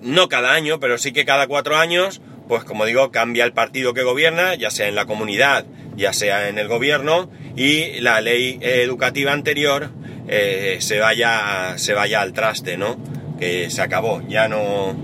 no 0.00 0.28
cada 0.28 0.52
año, 0.52 0.78
pero 0.78 0.98
sí 0.98 1.12
que 1.12 1.24
cada 1.24 1.48
cuatro 1.48 1.76
años, 1.76 2.22
pues 2.52 2.64
como 2.64 2.84
digo, 2.84 3.10
cambia 3.10 3.46
el 3.46 3.54
partido 3.54 3.94
que 3.94 4.02
gobierna, 4.02 4.54
ya 4.56 4.70
sea 4.70 4.86
en 4.86 4.94
la 4.94 5.06
comunidad, 5.06 5.64
ya 5.96 6.12
sea 6.12 6.50
en 6.50 6.58
el 6.58 6.68
gobierno, 6.68 7.30
y 7.56 7.98
la 8.00 8.20
ley 8.20 8.58
educativa 8.60 9.32
anterior 9.32 9.88
eh, 10.28 10.76
se, 10.80 10.98
vaya, 10.98 11.78
se 11.78 11.94
vaya 11.94 12.20
al 12.20 12.34
traste, 12.34 12.76
¿no? 12.76 12.98
Que 13.40 13.70
se 13.70 13.80
acabó, 13.80 14.20
ya 14.28 14.48
no, 14.48 14.94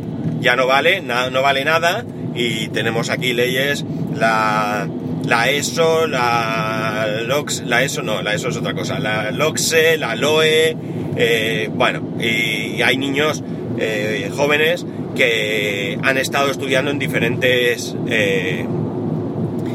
ya 0.41 0.57
no 0.57 0.67
vale, 0.67 1.01
no 1.01 1.41
vale 1.41 1.65
nada, 1.65 2.05
y 2.35 2.69
tenemos 2.69 3.09
aquí 3.09 3.33
leyes, 3.33 3.83
la, 4.15 4.87
la 5.25 5.49
ESO, 5.49 6.07
la 6.07 7.07
LOX, 7.25 7.63
la 7.65 7.83
ESO 7.83 8.03
no, 8.03 8.21
la 8.21 8.35
ESO 8.35 8.51
es 8.51 8.59
otra 8.59 8.75
cosa, 8.75 8.99
la 8.99 9.31
LOXE, 9.31 9.97
la 9.97 10.17
LOE, 10.17 10.77
eh, 11.17 11.71
bueno, 11.73 12.15
y, 12.21 12.83
hay 12.83 12.99
niños 12.99 13.43
eh, 13.79 14.31
jóvenes 14.35 14.87
que 15.17 15.99
han 16.03 16.19
estado 16.19 16.51
estudiando 16.51 16.91
en 16.91 16.99
diferentes 16.99 17.97
eh, 18.09 18.67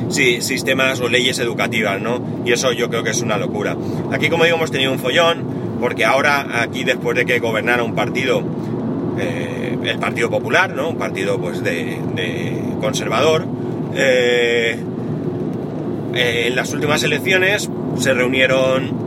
sistemas 0.10 1.00
o 1.02 1.10
leyes 1.10 1.40
educativas, 1.40 2.02
¿no? 2.02 2.22
Y 2.46 2.52
eso 2.52 2.72
yo 2.72 2.90
creo 2.90 3.04
que 3.04 3.12
es 3.12 3.22
una 3.22 3.38
locura. 3.38 3.76
Aquí, 4.12 4.30
como 4.30 4.44
digo, 4.44 4.58
hemos 4.58 4.72
tenido 4.72 4.92
un 4.92 5.00
follón, 5.00 5.44
porque 5.80 6.06
ahora 6.06 6.62
aquí 6.62 6.84
después 6.84 7.18
de 7.18 7.26
que 7.26 7.40
gobernara 7.40 7.84
un 7.84 7.96
partido, 7.96 8.44
el 9.18 10.00
Partido 10.00 10.30
Popular, 10.30 10.74
¿no? 10.74 10.90
Un 10.90 10.98
partido 10.98 11.40
pues 11.40 11.64
de, 11.64 11.98
conservador, 12.80 13.46
eh, 13.96 14.78
eh, 16.14 16.46
en 16.48 16.56
las 16.56 16.74
últimas 16.74 17.04
elecciones 17.04 17.70
se 17.98 18.14
reunieron, 18.14 19.06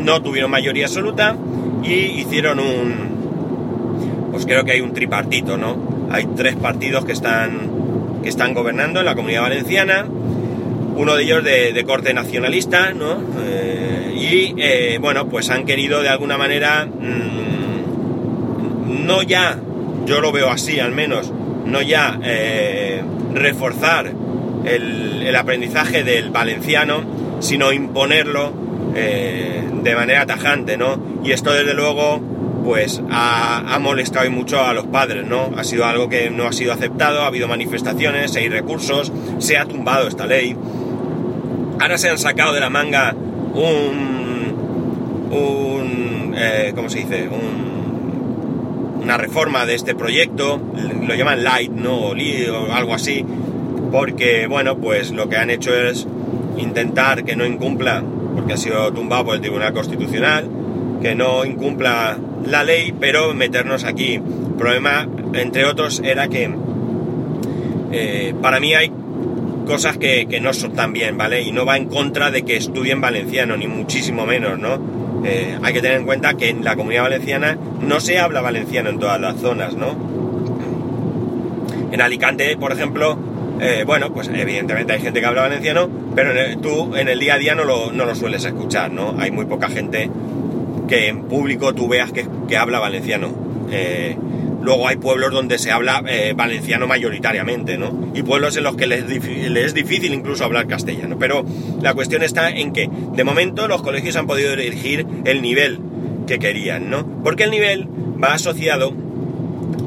no 0.04 0.22
tuvieron 0.22 0.50
mayoría 0.50 0.86
absoluta 0.86 1.36
y 1.82 1.92
hicieron 1.92 2.60
un, 2.60 3.15
pues 4.36 4.44
creo 4.44 4.66
que 4.66 4.72
hay 4.72 4.82
un 4.82 4.92
tripartito, 4.92 5.56
¿no? 5.56 5.78
Hay 6.10 6.26
tres 6.36 6.56
partidos 6.56 7.06
que 7.06 7.12
están, 7.12 8.20
que 8.22 8.28
están 8.28 8.52
gobernando 8.52 9.00
en 9.00 9.06
la 9.06 9.14
comunidad 9.14 9.40
valenciana, 9.40 10.04
uno 10.94 11.16
de 11.16 11.22
ellos 11.22 11.42
de, 11.42 11.82
corte 11.86 12.12
nacionalista, 12.12 12.92
¿no? 12.92 13.16
Eh, 13.40 14.12
y 14.14 14.54
eh, 14.58 14.98
bueno, 15.00 15.26
pues 15.30 15.48
han 15.48 15.64
querido 15.64 16.02
de 16.02 16.10
alguna 16.10 16.36
manera, 16.36 16.84
mm, 16.84 19.06
no 19.06 19.22
ya, 19.22 19.58
yo 20.04 20.20
lo 20.20 20.32
veo 20.32 20.50
así 20.50 20.80
al 20.80 20.92
menos, 20.92 21.32
no 21.64 21.80
ya 21.80 22.20
reforzar 23.32 24.12
el, 24.66 25.34
aprendizaje 25.34 26.04
del 26.04 26.28
valenciano, 26.28 27.38
sino 27.40 27.72
imponerlo 27.72 28.52
eh, 28.94 29.62
de 29.82 29.94
manera 29.94 30.26
tajante, 30.26 30.76
¿no? 30.76 31.22
Y 31.24 31.32
esto 31.32 31.54
desde 31.54 31.72
luego 31.72 32.35
pues 32.66 33.00
ha, 33.12 33.78
molestado 33.80 34.28
mucho 34.28 34.60
a 34.60 34.74
los 34.74 34.86
padres, 34.86 35.24
¿no? 35.24 35.52
Ha 35.56 35.62
sido 35.62 35.84
algo 35.84 36.08
que 36.08 36.30
no 36.30 36.48
ha 36.48 36.52
sido 36.52 36.72
aceptado, 36.72 37.22
ha 37.22 37.28
habido 37.28 37.46
manifestaciones, 37.46 38.34
hay 38.34 38.48
recursos, 38.48 39.12
se 39.38 39.56
ha 39.56 39.66
tumbado 39.66 40.08
esta 40.08 40.26
ley. 40.26 40.56
Ahora 41.78 41.96
se 41.96 42.10
han 42.10 42.18
sacado 42.18 42.52
de 42.52 42.58
la 42.58 42.68
manga 42.68 43.14
un... 43.54 45.28
un 45.30 46.34
eh, 46.36 46.72
¿Cómo 46.74 46.90
se 46.90 46.98
dice? 46.98 47.28
Un, 47.28 49.00
una 49.00 49.16
reforma 49.16 49.64
de 49.64 49.76
este 49.76 49.94
proyecto, 49.94 50.60
lo 51.06 51.14
llaman 51.14 51.44
light, 51.44 51.70
¿no? 51.70 52.08
o 52.08 52.14
algo 52.72 52.94
así, 52.94 53.24
porque, 53.92 54.48
bueno, 54.48 54.76
pues 54.78 55.12
lo 55.12 55.28
que 55.28 55.36
han 55.36 55.50
hecho 55.50 55.72
es 55.72 56.08
intentar 56.58 57.22
que 57.22 57.36
no 57.36 57.46
incumpla, 57.46 58.02
porque 58.34 58.54
ha 58.54 58.56
sido 58.56 58.92
tumbado 58.92 59.26
por 59.26 59.36
el 59.36 59.40
Tribunal 59.40 59.72
Constitucional, 59.72 60.50
que 61.00 61.14
no 61.14 61.44
incumpla 61.44 62.18
la 62.46 62.64
ley, 62.64 62.94
pero 62.98 63.34
meternos 63.34 63.84
aquí. 63.84 64.14
El 64.14 64.54
problema, 64.56 65.06
entre 65.34 65.64
otros, 65.64 66.00
era 66.04 66.28
que 66.28 66.50
eh, 67.92 68.34
para 68.40 68.60
mí 68.60 68.74
hay 68.74 68.90
cosas 69.66 69.98
que, 69.98 70.26
no 70.40 70.52
son 70.54 70.72
tan 70.72 70.92
bien, 70.92 71.18
¿vale? 71.18 71.42
Y 71.42 71.52
no 71.52 71.66
va 71.66 71.76
en 71.76 71.86
contra 71.86 72.30
de 72.30 72.42
que 72.42 72.56
estudien 72.56 73.00
valenciano, 73.00 73.56
ni 73.56 73.66
muchísimo 73.66 74.26
menos, 74.26 74.58
¿no? 74.58 74.78
Eh, 75.24 75.58
hay 75.62 75.72
que 75.72 75.80
tener 75.80 75.98
en 75.98 76.06
cuenta 76.06 76.34
que 76.34 76.50
en 76.50 76.64
la 76.64 76.76
comunidad 76.76 77.02
valenciana 77.02 77.58
no 77.80 78.00
se 78.00 78.18
habla 78.18 78.40
valenciano 78.40 78.90
en 78.90 78.98
todas 78.98 79.20
las 79.20 79.36
zonas, 79.36 79.74
¿no? 79.74 79.96
En 81.90 82.00
Alicante, 82.00 82.56
por 82.56 82.72
ejemplo, 82.72 83.18
eh, 83.60 83.84
bueno, 83.86 84.12
pues 84.12 84.28
evidentemente 84.32 84.92
hay 84.92 85.00
gente 85.00 85.20
que 85.20 85.26
habla 85.26 85.42
valenciano, 85.42 85.88
pero 86.14 86.30
tú 86.60 86.94
en 86.94 87.08
el 87.08 87.18
día 87.18 87.34
a 87.34 87.38
día 87.38 87.54
no 87.54 87.64
lo, 87.64 88.14
sueles 88.14 88.44
escuchar, 88.44 88.92
¿no? 88.92 89.16
Hay 89.18 89.30
muy 89.30 89.46
poca 89.46 89.68
gente 89.68 90.10
que 90.88 91.08
en 91.08 91.24
público 91.24 91.74
tú 91.74 91.88
veas 91.88 92.12
que, 92.12 92.56
habla 92.56 92.78
valenciano. 92.78 93.34
Eh, 93.70 94.16
luego 94.62 94.88
hay 94.88 94.96
pueblos 94.96 95.32
donde 95.32 95.58
se 95.58 95.70
habla 95.70 96.02
eh, 96.08 96.34
valenciano 96.36 96.86
mayoritariamente, 96.86 97.78
¿no? 97.78 98.10
Y 98.14 98.22
pueblos 98.22 98.56
en 98.56 98.64
los 98.64 98.76
que 98.76 98.86
les, 98.86 99.04
es 99.04 99.74
difícil 99.74 100.12
incluso 100.12 100.44
hablar 100.44 100.66
castellano. 100.66 101.16
Pero 101.18 101.44
la 101.80 101.94
cuestión 101.94 102.22
está 102.22 102.50
en 102.50 102.72
que, 102.72 102.88
de 102.88 103.24
momento, 103.24 103.68
los 103.68 103.82
colegios 103.82 104.16
han 104.16 104.26
podido 104.26 104.52
elegir 104.52 105.06
el 105.24 105.42
nivel 105.42 105.80
que 106.26 106.38
querían, 106.38 106.90
¿no? 106.90 107.06
Porque 107.22 107.44
el 107.44 107.50
nivel 107.50 107.88
va 108.22 108.34
asociado, 108.34 108.92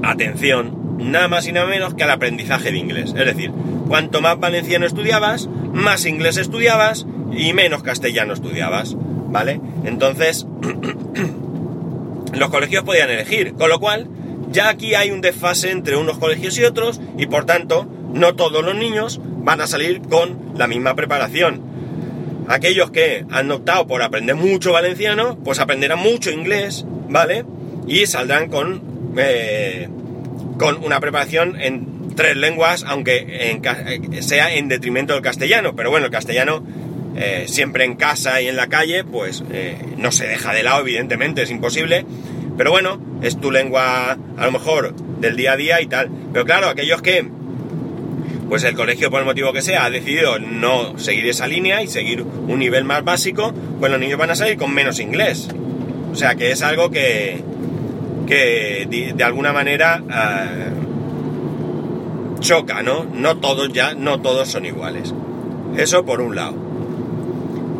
atención, 0.03 0.79
nada 0.99 1.27
más 1.27 1.47
y 1.47 1.51
nada 1.51 1.67
menos 1.67 1.93
que 1.93 2.03
al 2.03 2.12
aprendizaje 2.12 2.71
de 2.71 2.77
inglés. 2.77 3.13
Es 3.17 3.25
decir, 3.25 3.51
cuanto 3.88 4.21
más 4.21 4.39
valenciano 4.39 4.85
estudiabas, 4.85 5.49
más 5.73 6.05
inglés 6.05 6.38
estudiabas 6.38 7.05
y 7.31 7.53
menos 7.53 7.83
castellano 7.83 8.33
estudiabas, 8.33 8.95
¿vale? 9.29 9.59
Entonces, 9.85 10.45
los 12.33 12.49
colegios 12.49 12.83
podían 12.83 13.09
elegir, 13.09 13.53
con 13.53 13.69
lo 13.69 13.79
cual 13.79 14.07
ya 14.51 14.69
aquí 14.69 14.95
hay 14.95 15.11
un 15.11 15.21
desfase 15.21 15.71
entre 15.71 15.95
unos 15.95 16.17
colegios 16.17 16.57
y 16.57 16.63
otros 16.63 16.99
y 17.17 17.27
por 17.27 17.45
tanto 17.45 17.87
no 18.13 18.35
todos 18.35 18.63
los 18.63 18.75
niños 18.75 19.21
van 19.23 19.61
a 19.61 19.67
salir 19.67 20.01
con 20.01 20.53
la 20.57 20.67
misma 20.67 20.95
preparación. 20.95 21.61
Aquellos 22.47 22.89
que 22.89 23.25
han 23.29 23.51
optado 23.51 23.85
por 23.85 24.01
aprender 24.01 24.35
mucho 24.35 24.71
valenciano, 24.71 25.37
pues 25.43 25.59
aprenderán 25.59 25.99
mucho 25.99 26.31
inglés, 26.31 26.83
¿vale? 27.07 27.45
Y 27.87 28.07
saldrán 28.07 28.49
con 28.49 28.81
eh, 29.17 29.87
con 30.57 30.83
una 30.83 30.99
preparación 30.99 31.59
en 31.59 32.15
tres 32.15 32.35
lenguas, 32.35 32.83
aunque 32.85 33.59
sea 34.21 34.53
en 34.53 34.67
detrimento 34.67 35.13
del 35.13 35.21
castellano. 35.21 35.75
Pero 35.75 35.89
bueno, 35.89 36.07
el 36.07 36.11
castellano 36.11 36.63
eh, 37.21 37.49
siempre 37.49 37.84
en 37.84 37.95
casa 37.95 38.41
y 38.41 38.47
en 38.47 38.55
la 38.55 38.67
calle, 38.67 39.03
pues 39.03 39.43
eh, 39.51 39.77
no 39.97 40.10
se 40.10 40.25
deja 40.25 40.53
de 40.53 40.63
lado, 40.63 40.79
evidentemente, 40.79 41.41
es 41.41 41.51
imposible. 41.51 42.05
Pero 42.58 42.71
bueno, 42.71 42.97
es 43.21 43.38
tu 43.41 43.51
lengua 43.51 44.17
a 44.38 44.45
lo 44.45 44.51
mejor 44.53 44.95
del 44.95 45.36
día 45.36 45.51
a 45.51 45.58
día 45.58 45.82
y 45.82 45.88
tal. 45.88 46.10
Pero 46.32 46.45
claro, 46.45 46.69
aquellos 46.69 47.01
que, 47.01 47.29
pues 48.47 48.63
el 48.63 48.73
colegio 48.73 49.12
por 49.12 49.19
el 49.19 49.25
motivo 49.25 49.51
que 49.51 49.62
sea, 49.62 49.84
ha 49.84 49.89
decidido 49.89 50.39
no 50.39 50.97
seguir 50.97 51.27
esa 51.27 51.45
línea 51.45 51.84
y 51.84 51.89
seguir 51.89 52.21
un 52.21 52.58
nivel 52.58 52.86
más 52.86 53.03
básico, 53.03 53.53
pues 53.82 53.91
los 53.91 53.99
niños 53.99 54.17
van 54.17 54.29
a 54.29 54.36
salir 54.36 54.55
con 54.55 54.73
menos 54.73 55.01
inglés. 55.01 55.49
O 56.13 56.15
sea 56.15 56.36
que 56.36 56.51
es 56.51 56.62
algo 56.62 56.89
que, 56.89 57.43
que 58.27 59.13
de, 59.13 59.23
alguna 59.25 59.51
manera 59.51 60.01
eh, 60.10 60.69
choca, 62.39 62.82
¿no? 62.82 63.03
No 63.03 63.38
todos 63.38 63.73
ya, 63.73 63.93
no 63.93 64.21
todos 64.21 64.47
son 64.47 64.65
iguales. 64.65 65.13
Eso 65.75 66.05
por 66.05 66.21
un 66.21 66.36
lado. 66.38 66.68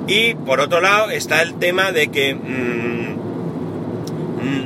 Y 0.10 0.34
por 0.34 0.60
otro 0.60 0.82
lado 0.82 1.12
está 1.12 1.44
el 1.44 1.54
tema 1.60 1.92
de 1.92 2.08
que 2.08 2.34
mm, 2.34 3.14
mm, 4.42 4.66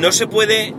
no 0.00 0.10
se 0.10 0.26
puede 0.26 0.72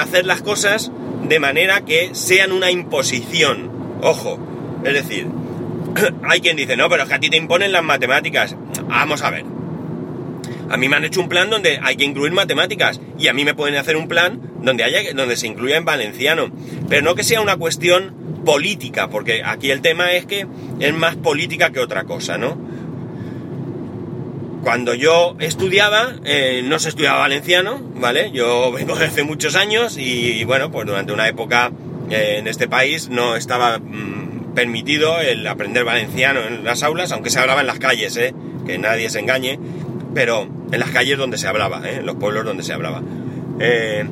hacer 0.00 0.26
las 0.26 0.42
cosas 0.42 0.90
de 1.28 1.38
manera 1.38 1.82
que 1.82 2.16
sean 2.16 2.50
una 2.50 2.72
imposición. 2.72 3.70
Ojo, 4.02 4.40
es 4.82 4.92
decir, 4.92 5.28
hay 6.28 6.40
quien 6.40 6.56
dice, 6.56 6.76
no, 6.76 6.88
pero 6.88 7.04
es 7.04 7.08
que 7.08 7.14
a 7.14 7.20
ti 7.20 7.30
te 7.30 7.36
imponen 7.36 7.70
las 7.70 7.84
matemáticas. 7.84 8.56
Vamos 8.88 9.22
a 9.22 9.30
ver. 9.30 9.55
A 10.68 10.76
mí 10.76 10.88
me 10.88 10.96
han 10.96 11.04
hecho 11.04 11.20
un 11.20 11.28
plan 11.28 11.50
donde 11.50 11.78
hay 11.82 11.96
que 11.96 12.04
incluir 12.04 12.32
matemáticas 12.32 13.00
y 13.18 13.28
a 13.28 13.32
mí 13.32 13.44
me 13.44 13.54
pueden 13.54 13.76
hacer 13.76 13.96
un 13.96 14.08
plan 14.08 14.40
donde 14.62 14.84
haya 14.84 15.12
donde 15.14 15.36
se 15.36 15.46
incluya 15.46 15.76
en 15.76 15.84
valenciano, 15.84 16.50
pero 16.88 17.02
no 17.02 17.14
que 17.14 17.22
sea 17.22 17.40
una 17.40 17.56
cuestión 17.56 18.42
política, 18.44 19.08
porque 19.08 19.42
aquí 19.44 19.70
el 19.70 19.80
tema 19.80 20.12
es 20.12 20.26
que 20.26 20.46
es 20.80 20.94
más 20.94 21.16
política 21.16 21.70
que 21.70 21.80
otra 21.80 22.04
cosa, 22.04 22.38
¿no? 22.38 22.56
Cuando 24.62 24.94
yo 24.94 25.36
estudiaba, 25.38 26.14
eh, 26.24 26.62
no 26.64 26.80
se 26.80 26.88
estudiaba 26.88 27.20
valenciano, 27.20 27.80
¿vale? 27.96 28.32
Yo 28.32 28.72
vengo 28.72 28.96
de 28.96 29.04
hace 29.04 29.22
muchos 29.22 29.54
años 29.54 29.96
y, 29.96 30.42
bueno, 30.42 30.72
pues 30.72 30.86
durante 30.86 31.12
una 31.12 31.28
época 31.28 31.70
eh, 32.10 32.38
en 32.38 32.48
este 32.48 32.66
país 32.66 33.08
no 33.08 33.36
estaba 33.36 33.78
mm, 33.78 34.54
permitido 34.54 35.20
el 35.20 35.46
aprender 35.46 35.84
valenciano 35.84 36.40
en 36.40 36.64
las 36.64 36.82
aulas, 36.82 37.12
aunque 37.12 37.30
se 37.30 37.38
hablaba 37.38 37.60
en 37.60 37.68
las 37.68 37.78
calles, 37.78 38.16
¿eh? 38.16 38.34
Que 38.66 38.78
nadie 38.78 39.08
se 39.08 39.20
engañe 39.20 39.60
pero 40.16 40.48
en 40.72 40.80
las 40.80 40.88
calles 40.92 41.18
donde 41.18 41.36
se 41.36 41.46
hablaba, 41.46 41.82
¿eh? 41.86 41.96
en 41.96 42.06
los 42.06 42.16
pueblos 42.16 42.42
donde 42.42 42.62
se 42.62 42.72
hablaba. 42.72 43.02
Eh, 43.60 44.02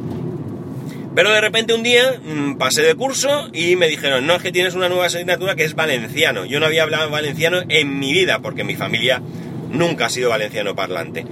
pero 1.15 1.31
de 1.31 1.41
repente 1.41 1.73
un 1.73 1.83
día 1.83 2.21
mm, 2.23 2.59
pasé 2.59 2.83
de 2.83 2.95
curso 2.95 3.49
y 3.55 3.77
me 3.77 3.89
dijeron, 3.89 4.27
no, 4.27 4.35
es 4.35 4.43
que 4.43 4.53
tienes 4.53 4.75
una 4.75 4.91
nueva 4.91 5.07
asignatura 5.07 5.55
que 5.55 5.65
es 5.65 5.75
valenciano. 5.75 6.45
Yo 6.45 6.61
no 6.61 6.67
había 6.67 6.83
hablado 6.83 7.09
valenciano 7.09 7.63
en 7.71 7.99
mi 7.99 8.13
vida 8.13 8.41
porque 8.41 8.65
mi 8.65 8.75
familia 8.75 9.23
nunca 9.71 10.05
ha 10.05 10.11
sido 10.11 10.29
valenciano 10.29 10.75
parlante. 10.75 11.25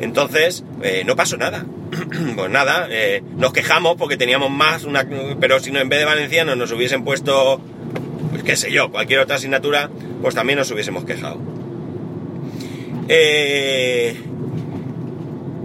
Entonces, 0.00 0.64
eh, 0.82 1.04
no 1.06 1.14
pasó 1.14 1.36
nada. 1.36 1.64
pues 2.36 2.50
nada, 2.50 2.88
nos 3.36 3.52
quejamos 3.52 3.94
porque 3.94 4.16
teníamos 4.16 4.50
más, 4.50 4.82
una, 4.82 5.06
pero 5.38 5.60
si 5.60 5.70
no 5.70 5.78
en 5.78 5.88
vez 5.88 6.00
de 6.00 6.04
valenciano 6.04 6.56
nos 6.56 6.72
hubiesen 6.72 7.04
puesto, 7.04 7.60
pues 8.30 8.42
qué 8.42 8.56
sé 8.56 8.72
yo, 8.72 8.90
cualquier 8.90 9.20
otra 9.20 9.36
asignatura, 9.36 9.88
pues 10.20 10.34
también 10.34 10.58
nos 10.58 10.68
hubiésemos 10.72 11.04
quejado. 11.04 11.55
Eh, 13.08 14.16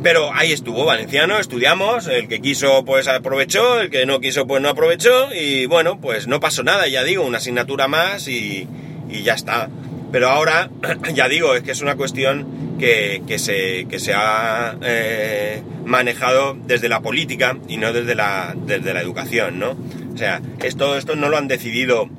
pero 0.03 0.31
ahí 0.33 0.51
estuvo, 0.51 0.85
valenciano, 0.85 1.37
estudiamos, 1.37 2.07
el 2.07 2.27
que 2.27 2.41
quiso 2.41 2.83
pues 2.85 3.07
aprovechó, 3.07 3.81
el 3.81 3.91
que 3.91 4.05
no 4.07 4.19
quiso 4.19 4.47
pues 4.47 4.61
no 4.61 4.69
aprovechó 4.69 5.33
y 5.33 5.67
bueno, 5.67 5.99
pues 6.01 6.27
no 6.27 6.39
pasó 6.39 6.63
nada, 6.63 6.87
ya 6.87 7.03
digo, 7.03 7.23
una 7.23 7.37
asignatura 7.37 7.87
más 7.87 8.27
y, 8.27 8.67
ya 9.09 9.33
está. 9.33 9.69
Pero 10.11 10.29
ahora, 10.29 10.71
ya 11.13 11.27
digo, 11.27 11.53
es 11.55 11.61
que 11.61 11.71
es 11.71 11.81
una 11.81 11.95
cuestión 11.95 12.77
que, 12.79 13.21
se, 13.37 13.85
se, 13.99 14.13
ha 14.15 14.75
eh, 14.81 15.61
manejado 15.85 16.57
desde 16.65 16.89
la 16.89 17.01
política 17.01 17.57
y 17.67 17.77
no 17.77 17.93
desde 17.93 18.15
la, 18.15 18.55
desde 18.55 18.95
la 18.95 19.01
educación, 19.01 19.59
¿no? 19.59 19.77
O 20.13 20.17
sea, 20.17 20.41
esto, 20.63 20.97
esto 20.97 21.15
no 21.15 21.29
lo 21.29 21.37
han 21.37 21.47
decidido 21.47 22.09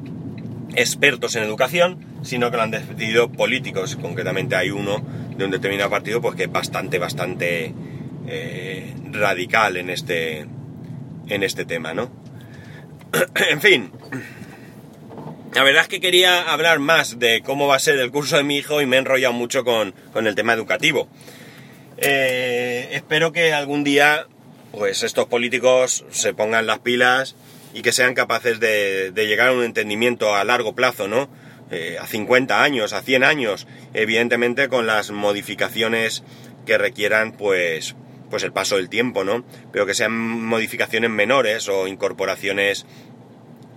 expertos 0.77 1.37
en 1.37 1.43
educación, 1.43 2.05
sino 2.23 2.51
que 2.51 2.57
lo 2.57 2.63
han 2.63 2.71
decidido 2.71 3.31
políticos. 3.31 3.97
Concretamente 4.01 4.57
hay 4.57 4.71
uno 4.71 5.03
de 5.37 5.45
un 5.45 5.51
determinado 5.51 5.91
partido 5.91 6.21
pues 6.21 6.37
que 6.37 6.45
es 6.45 6.53
bastante, 6.53 6.99
bastante 6.99 7.75
eh, 8.27 8.95
radical 9.11 9.77
en 9.77 9.91
este, 9.91 10.47
en 11.29 11.43
este 11.43 11.65
tema, 11.65 11.95
¿no? 11.95 12.11
en 13.51 13.61
fin. 13.61 13.93
La 15.55 15.63
verdad 15.65 15.83
es 15.83 15.89
que 15.89 16.01
quería 16.01 16.51
hablar 16.51 16.79
más 16.79 17.19
de 17.19 17.43
cómo 17.43 17.67
va 17.67 17.77
a 17.77 17.79
ser 17.79 17.99
el 17.99 18.11
curso 18.11 18.39
de 18.39 18.43
mi 18.43 18.57
hijo 18.57 18.81
y 18.81 18.87
me 18.87 18.97
he 18.97 18.99
enrollado 19.01 19.35
mucho 19.35 19.65
con, 19.65 19.95
el 20.15 20.35
tema 20.35 20.55
educativo. 20.55 21.09
Eh, 21.99 22.89
espero 22.93 23.33
que 23.33 23.53
algún 23.53 23.85
día 23.85 24.27
pues 24.73 25.03
estos 25.03 25.27
políticos 25.27 26.07
se 26.11 26.33
pongan 26.33 26.67
las 26.67 26.79
pilas 26.79 27.37
y 27.75 27.83
que 27.83 27.93
sean 27.93 28.15
capaces 28.15 28.61
de, 28.61 29.11
de 29.13 29.27
llegar 29.27 29.49
a 29.49 29.53
un 29.53 29.65
entendimiento 29.65 30.35
a 30.35 30.45
largo 30.45 30.75
plazo, 30.75 31.09
¿no? 31.09 31.29
Eh, 31.73 31.97
a 31.99 32.07
50 32.07 32.63
años, 32.63 32.93
a 32.93 33.01
100 33.01 33.25
años, 33.25 33.67
evidentemente 33.95 34.69
con 34.69 34.87
las 34.87 35.11
modificaciones 35.11 36.23
que 36.67 36.77
requieran 36.77 37.33
pues, 37.33 37.97
pues 38.29 38.43
el 38.43 38.53
paso 38.53 38.77
del 38.77 38.91
tiempo, 38.91 39.25
¿no? 39.25 39.43
Pero 39.73 39.87
que 39.87 39.95
sean 39.95 40.13
modificaciones 40.13 41.09
menores 41.09 41.71
o 41.71 41.89
incorporaciones 41.89 42.85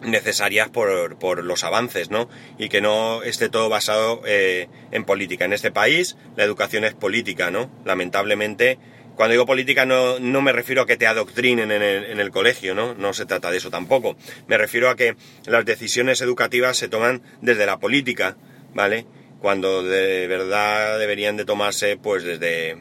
necesarias 0.02 0.70
por, 0.70 1.46
los 1.46 1.64
avances, 1.64 2.12
¿no? 2.12 2.28
Y 2.58 2.68
que 2.68 2.82
no 2.82 3.24
esté 3.24 3.48
todo 3.48 3.70
basado 3.70 4.22
eh, 4.26 4.68
en 4.92 5.06
política. 5.06 5.46
En 5.46 5.54
este 5.54 5.72
país 5.72 6.18
la 6.36 6.44
educación 6.44 6.84
es 6.84 6.96
política, 6.96 7.50
¿no? 7.50 7.72
Lamentablemente 7.86 8.78
cuando 9.16 9.32
digo 9.32 9.46
política 9.46 9.86
no, 9.86 10.20
no, 10.20 10.42
me 10.42 10.52
refiero 10.52 10.82
a 10.82 10.86
que 10.86 10.98
te 10.98 11.08
adoctrinen 11.08 11.72
en 11.72 11.82
el, 12.20 12.32
colegio, 12.32 12.76
¿no? 12.76 12.94
No 12.94 13.14
se 13.14 13.26
trata 13.26 13.52
de 13.52 13.58
eso 13.58 13.70
tampoco. 13.70 14.18
Me 14.48 14.58
refiero 14.58 14.90
a 14.90 14.96
que 14.96 15.16
las 15.46 15.66
decisiones 15.66 16.22
educativas 16.22 16.78
se 16.78 16.90
toman 16.90 17.22
desde 17.42 17.66
la 17.66 17.80
política, 17.80 18.38
¿vale? 18.74 19.06
Cuando 19.40 19.84
de 19.84 20.28
verdad 20.28 21.00
deberían 21.00 21.38
de 21.38 21.46
tomarse 21.46 21.98
pues 21.98 22.24
desde, 22.24 22.78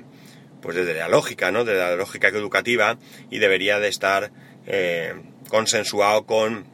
pues 0.61 0.77
desde 0.77 0.95
la 0.95 1.09
lógica, 1.09 1.53
¿no? 1.53 1.65
Desde 1.65 1.81
la 1.81 1.97
lógica 1.97 2.29
educativa 2.29 2.99
y 3.31 3.39
debería 3.39 3.79
de 3.79 3.89
estar 3.89 4.33
eh, 4.67 5.15
consensuado 5.49 6.27
con 6.27 6.74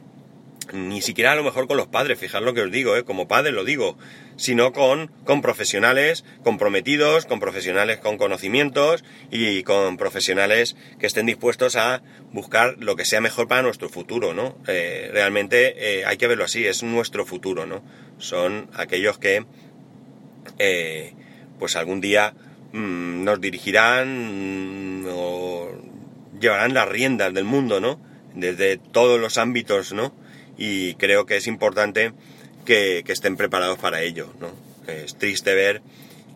ni 0.73 1.01
siquiera 1.01 1.33
a 1.33 1.35
lo 1.35 1.43
mejor 1.43 1.67
con 1.67 1.77
los 1.77 1.87
padres, 1.87 2.19
fijar 2.19 2.41
lo 2.43 2.53
que 2.53 2.61
os 2.61 2.71
digo, 2.71 2.95
¿eh? 2.95 3.03
como 3.03 3.27
padre 3.27 3.51
lo 3.51 3.65
digo, 3.65 3.97
sino 4.37 4.71
con, 4.71 5.07
con 5.25 5.41
profesionales 5.41 6.23
comprometidos, 6.43 7.25
con 7.25 7.39
profesionales 7.39 7.99
con 7.99 8.17
conocimientos 8.17 9.03
y 9.29 9.63
con 9.63 9.97
profesionales 9.97 10.75
que 10.99 11.07
estén 11.07 11.25
dispuestos 11.25 11.75
a 11.75 12.01
buscar 12.31 12.75
lo 12.79 12.95
que 12.95 13.05
sea 13.05 13.21
mejor 13.21 13.47
para 13.47 13.61
nuestro 13.61 13.89
futuro, 13.89 14.33
¿no? 14.33 14.57
Eh, 14.67 15.09
realmente 15.11 15.99
eh, 15.99 16.05
hay 16.05 16.17
que 16.17 16.27
verlo 16.27 16.45
así, 16.45 16.65
es 16.65 16.83
nuestro 16.83 17.25
futuro, 17.25 17.65
¿no? 17.65 17.83
Son 18.17 18.69
aquellos 18.73 19.17
que, 19.17 19.45
eh, 20.59 21.13
pues 21.59 21.75
algún 21.75 22.01
día 22.01 22.33
mm, 22.71 23.23
nos 23.23 23.41
dirigirán 23.41 25.05
o 25.09 25.69
llevarán 26.39 26.73
las 26.73 26.87
riendas 26.87 27.33
del 27.33 27.43
mundo, 27.43 27.79
¿no? 27.79 27.99
Desde 28.33 28.77
todos 28.77 29.19
los 29.19 29.37
ámbitos, 29.37 29.91
¿no? 29.91 30.13
Y 30.61 30.93
creo 30.93 31.25
que 31.25 31.37
es 31.37 31.47
importante 31.47 32.13
que, 32.65 33.03
estén 33.07 33.35
preparados 33.35 33.79
para 33.79 34.03
ello. 34.03 34.31
¿no? 34.39 34.51
Es 34.85 35.17
triste 35.17 35.55
ver 35.55 35.81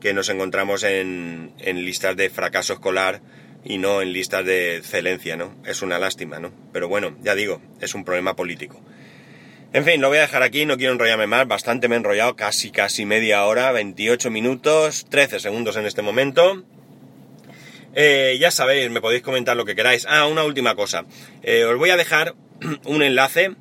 que 0.02 0.16
nos 0.16 0.30
encontramos 0.30 0.82
en, 0.82 1.54
listas 1.64 2.18
de 2.18 2.32
fracaso 2.32 2.74
escolar 2.74 3.22
y 3.64 3.78
no 3.78 4.02
en 4.02 4.14
listas 4.14 4.44
de 4.44 4.78
excelencia, 4.78 5.38
¿no? 5.38 5.54
Es 5.64 5.84
una 5.84 6.00
lástima, 6.00 6.40
¿no? 6.40 6.52
Pero 6.74 6.88
bueno, 6.88 7.16
ya 7.22 7.36
digo, 7.36 7.62
es 7.82 7.94
un 7.94 8.04
problema 8.04 8.36
político. 8.36 8.82
En 9.74 9.86
fin, 9.86 10.02
lo 10.02 10.08
voy 10.08 10.18
a 10.18 10.22
dejar 10.22 10.42
aquí, 10.42 10.66
no 10.66 10.78
quiero 10.78 10.94
enrollarme 10.94 11.28
más, 11.28 11.48
bastante 11.48 11.88
me 11.88 11.96
he 11.96 11.98
enrollado, 12.00 12.36
casi 12.36 12.72
casi 12.72 13.06
media 13.06 13.46
hora, 13.46 13.72
28 13.72 14.32
minutos, 14.32 15.06
13 15.10 15.40
segundos 15.40 15.78
en 15.78 15.86
este 15.86 16.02
momento. 16.02 16.64
Eh, 17.94 18.38
ya 18.40 18.50
sabéis, 18.50 18.90
me 18.90 19.02
podéis 19.02 19.22
comentar 19.22 19.56
lo 19.56 19.66
que 19.66 19.76
queráis. 19.76 20.06
Ah, 20.10 20.26
una 20.26 20.44
última 20.44 20.76
cosa. 20.76 21.06
Eh, 21.44 21.64
os 21.66 21.78
voy 21.78 21.92
a 21.92 21.98
dejar 21.98 22.34
un 22.86 23.04
enlace 23.04 23.56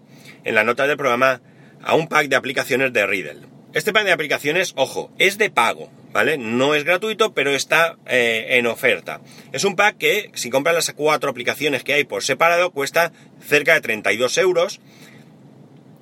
en 0.45 0.55
la 0.55 0.65
nota 0.65 0.87
del 0.87 0.97
programa 0.97 1.41
a 1.83 1.95
un 1.95 2.09
pack 2.09 2.29
de 2.29 2.37
aplicaciones 2.37 2.93
de 2.93 3.07
Riddle. 3.07 3.55
Este 3.75 3.93
pack 3.93 4.05
de 4.05 4.13
aplicaciones, 4.13 4.73
ojo, 4.77 5.13
es 5.19 5.37
de 5.37 5.51
pago, 5.51 5.91
¿vale? 6.13 6.39
No 6.39 6.77
es 6.77 6.85
gratuito, 6.85 7.35
pero 7.35 7.51
está 7.51 7.97
eh, 8.07 8.47
en 8.51 8.67
oferta. 8.67 9.21
Es 9.53 9.65
un 9.65 9.75
pack 9.75 9.99
que, 9.99 10.31
si 10.35 10.49
compras 10.49 10.77
las 10.77 10.93
cuatro 10.93 11.29
aplicaciones 11.29 11.83
que 11.83 11.93
hay 11.93 12.05
por 12.05 12.23
separado, 12.23 12.71
cuesta 12.71 13.13
cerca 13.41 13.75
de 13.75 13.81
32 13.81 14.39
euros. 14.39 14.81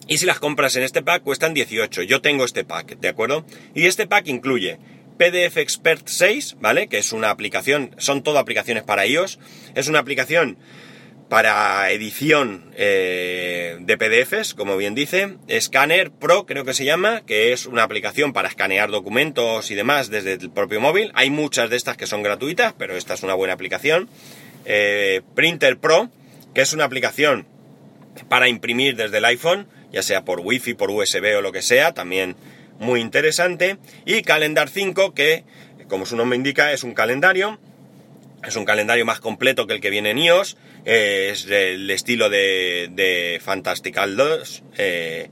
Y 0.07 0.19
si 0.19 0.27
las 0.27 0.39
compras 0.39 0.77
en 0.77 0.83
este 0.83 1.01
pack, 1.01 1.23
cuestan 1.23 1.55
18. 1.55 2.03
Yo 2.03 2.21
tengo 2.21 2.45
este 2.45 2.65
pack, 2.65 2.99
¿de 2.99 3.09
acuerdo? 3.09 3.47
Y 3.75 3.87
este 3.87 4.07
pack 4.07 4.29
incluye 4.29 4.79
PDF 5.17 5.57
Expert 5.57 6.07
6, 6.07 6.57
¿vale? 6.61 6.89
Que 6.89 6.99
es 6.99 7.13
una 7.13 7.31
aplicación, 7.31 7.95
son 7.97 8.23
todo 8.23 8.39
aplicaciones 8.39 8.83
para 8.83 9.07
iOS. 9.07 9.39
Es 9.75 9.89
una 9.89 10.01
aplicación 10.01 10.59
para 11.33 11.91
edición 11.91 12.71
eh, 12.77 13.79
de 13.81 13.97
PDFs, 13.97 14.53
como 14.53 14.77
bien 14.77 14.95
dice. 14.95 15.39
Scanner 15.51 16.11
Pro, 16.11 16.45
creo 16.45 16.67
que 16.67 16.75
se 16.75 16.85
llama, 16.85 17.23
que 17.25 17.55
es 17.55 17.65
una 17.65 17.85
aplicación 17.85 18.35
para 18.35 18.49
escanear 18.49 18.91
documentos 18.91 19.71
y 19.71 19.75
demás 19.75 20.11
desde 20.11 20.35
el 20.35 20.51
propio 20.51 20.79
móvil. 20.79 21.11
Hay 21.15 21.31
muchas 21.31 21.71
de 21.71 21.77
estas 21.77 21.97
que 21.97 22.07
son 22.07 22.23
gratuitas, 22.23 22.75
pero 22.77 22.99
esta 22.99 23.15
es 23.15 23.23
una 23.23 23.33
buena 23.33 23.55
aplicación. 23.55 24.11
Eh, 24.67 25.23
Printer 25.35 25.79
Pro, 25.79 26.11
que 26.53 26.61
es 26.61 26.75
una 26.75 26.85
aplicación 26.85 27.47
para 28.29 28.47
imprimir 28.49 28.97
desde 28.97 29.17
el 29.17 29.25
iPhone, 29.25 29.69
ya 29.91 30.03
sea 30.03 30.27
por 30.27 30.41
Wi-Fi, 30.41 30.75
por 30.75 30.91
USB 30.91 31.39
o 31.39 31.41
lo 31.41 31.51
que 31.51 31.63
sea, 31.63 31.95
también 31.95 32.37
muy 32.79 33.01
interesante. 33.01 33.79
Y 34.05 34.21
Calendar 34.21 34.69
5, 34.69 35.15
que, 35.15 35.45
como 35.89 36.05
su 36.05 36.15
nombre 36.15 36.37
indica, 36.37 36.73
es 36.73 36.85
un 36.85 36.93
calendario. 36.93 37.59
Es 38.45 38.57
un 38.57 38.65
calendario 38.65 39.05
más 39.05 39.21
completo 39.21 39.67
que 39.67 39.75
el 39.75 39.81
que 39.81 39.91
viene 39.91 40.11
en 40.11 40.19
iOS 40.19 40.57
es 40.85 41.47
del 41.47 41.91
estilo 41.91 42.29
de, 42.29 42.89
de 42.91 43.41
Fantastical 43.43 44.17
2. 44.17 44.63
Eh, 44.79 45.31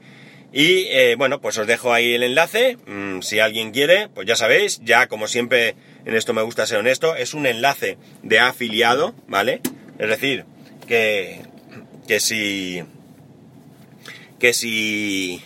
y 0.53 0.87
eh, 0.88 1.14
bueno, 1.16 1.40
pues 1.40 1.59
os 1.59 1.66
dejo 1.66 1.92
ahí 1.92 2.14
el 2.14 2.23
enlace. 2.23 2.77
Mm, 2.87 3.20
si 3.20 3.40
alguien 3.40 3.73
quiere, 3.73 4.09
pues 4.09 4.27
ya 4.27 4.37
sabéis, 4.37 4.81
ya 4.85 5.07
como 5.07 5.27
siempre 5.27 5.75
en 6.05 6.14
esto 6.14 6.33
me 6.33 6.42
gusta 6.42 6.66
ser 6.66 6.79
honesto, 6.79 7.16
es 7.16 7.35
un 7.35 7.46
enlace 7.46 7.99
de 8.23 8.38
afiliado, 8.38 9.14
¿vale? 9.27 9.61
Es 9.99 10.09
decir, 10.09 10.44
que, 10.87 11.40
que 12.09 12.20
si. 12.20 12.83
que 14.38 14.53
si. 14.53 15.42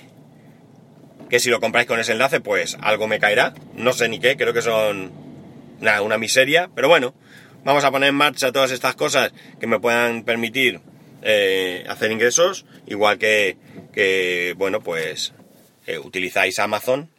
que 1.29 1.39
si 1.39 1.51
lo 1.51 1.61
compráis 1.61 1.87
con 1.87 2.01
ese 2.01 2.13
enlace, 2.13 2.41
pues 2.41 2.77
algo 2.81 3.07
me 3.07 3.19
caerá. 3.19 3.55
No 3.75 3.93
sé 3.93 4.09
ni 4.09 4.21
qué, 4.21 4.37
creo 4.37 4.55
que 4.55 4.63
son 4.63 5.13
una, 5.81 6.01
una 6.03 6.17
miseria, 6.17 6.71
pero 6.75 6.89
bueno, 6.89 7.15
vamos 7.65 7.85
a 7.85 7.91
poner 7.91 8.11
en 8.11 8.15
marcha 8.15 8.53
todas 8.53 8.71
estas 8.71 8.95
cosas 8.95 9.33
que 9.59 9.67
me 9.67 9.81
puedan 9.81 10.25
permitir 10.25 10.81
eh, 11.23 11.85
hacer 11.89 12.13
ingresos, 12.13 12.67
igual 12.87 13.19
que, 13.19 13.57
que 13.93 14.55
bueno, 14.57 14.81
pues 14.81 15.33
eh, 15.87 15.99
utilizáis 15.99 16.59
Amazon. 16.59 17.11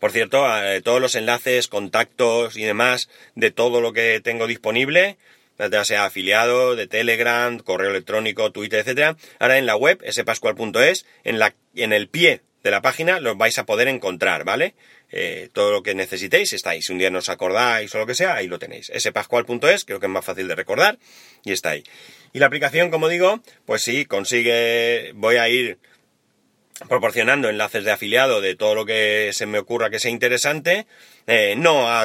Por 0.00 0.10
cierto, 0.10 0.44
eh, 0.62 0.80
todos 0.82 1.00
los 1.00 1.14
enlaces, 1.14 1.68
contactos 1.68 2.56
y 2.56 2.64
demás 2.64 3.08
de 3.34 3.50
todo 3.50 3.80
lo 3.80 3.92
que 3.92 4.20
tengo 4.20 4.46
disponible, 4.46 5.16
ya 5.58 5.84
sea 5.84 6.04
afiliado, 6.04 6.76
de 6.76 6.86
Telegram, 6.86 7.58
correo 7.58 7.90
electrónico, 7.90 8.52
Twitter, 8.52 8.80
etcétera, 8.80 9.16
ahora 9.38 9.58
en 9.58 9.66
la 9.66 9.76
web, 9.76 10.02
spascual.es, 10.10 11.06
en, 11.24 11.38
la, 11.38 11.54
en 11.74 11.92
el 11.92 12.08
pie 12.08 12.42
de 12.62 12.70
la 12.70 12.82
página 12.82 13.20
los 13.20 13.38
vais 13.38 13.58
a 13.58 13.64
poder 13.64 13.88
encontrar, 13.88 14.44
¿vale? 14.44 14.74
Eh, 15.12 15.50
todo 15.52 15.70
lo 15.70 15.82
que 15.82 15.94
necesitéis 15.94 16.52
está 16.52 16.70
ahí. 16.70 16.82
Si 16.82 16.92
un 16.92 16.98
día 16.98 17.10
no 17.10 17.18
os 17.18 17.28
acordáis 17.28 17.94
o 17.94 17.98
lo 17.98 18.06
que 18.06 18.14
sea, 18.14 18.34
ahí 18.34 18.48
lo 18.48 18.58
tenéis. 18.58 18.90
spascual.es, 18.98 19.84
creo 19.84 20.00
que 20.00 20.06
es 20.06 20.12
más 20.12 20.24
fácil 20.24 20.48
de 20.48 20.54
recordar, 20.54 20.98
y 21.44 21.52
está 21.52 21.70
ahí. 21.70 21.84
Y 22.32 22.38
la 22.38 22.46
aplicación, 22.46 22.90
como 22.90 23.08
digo, 23.08 23.40
pues 23.64 23.82
sí, 23.82 24.04
consigue, 24.04 25.12
voy 25.14 25.36
a 25.36 25.48
ir 25.48 25.78
proporcionando 26.88 27.48
enlaces 27.48 27.84
de 27.84 27.92
afiliado 27.92 28.40
de 28.40 28.54
todo 28.54 28.74
lo 28.74 28.84
que 28.84 29.30
se 29.32 29.46
me 29.46 29.58
ocurra 29.58 29.90
que 29.90 29.98
sea 29.98 30.10
interesante, 30.10 30.86
eh, 31.26 31.54
no 31.56 31.88
a, 31.88 32.02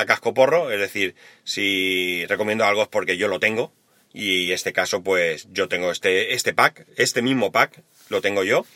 a, 0.00 0.06
casco 0.06 0.34
porro, 0.34 0.70
es 0.70 0.78
decir, 0.78 1.14
si 1.44 2.26
recomiendo 2.26 2.64
algo 2.64 2.82
es 2.82 2.88
porque 2.88 3.16
yo 3.16 3.28
lo 3.28 3.40
tengo, 3.40 3.72
y 4.12 4.52
este 4.52 4.72
caso 4.72 5.02
pues 5.02 5.48
yo 5.52 5.68
tengo 5.68 5.90
este, 5.90 6.34
este 6.34 6.52
pack, 6.52 6.86
este 6.96 7.22
mismo 7.22 7.50
pack, 7.50 7.82
lo 8.10 8.20
tengo 8.20 8.44
yo, 8.44 8.66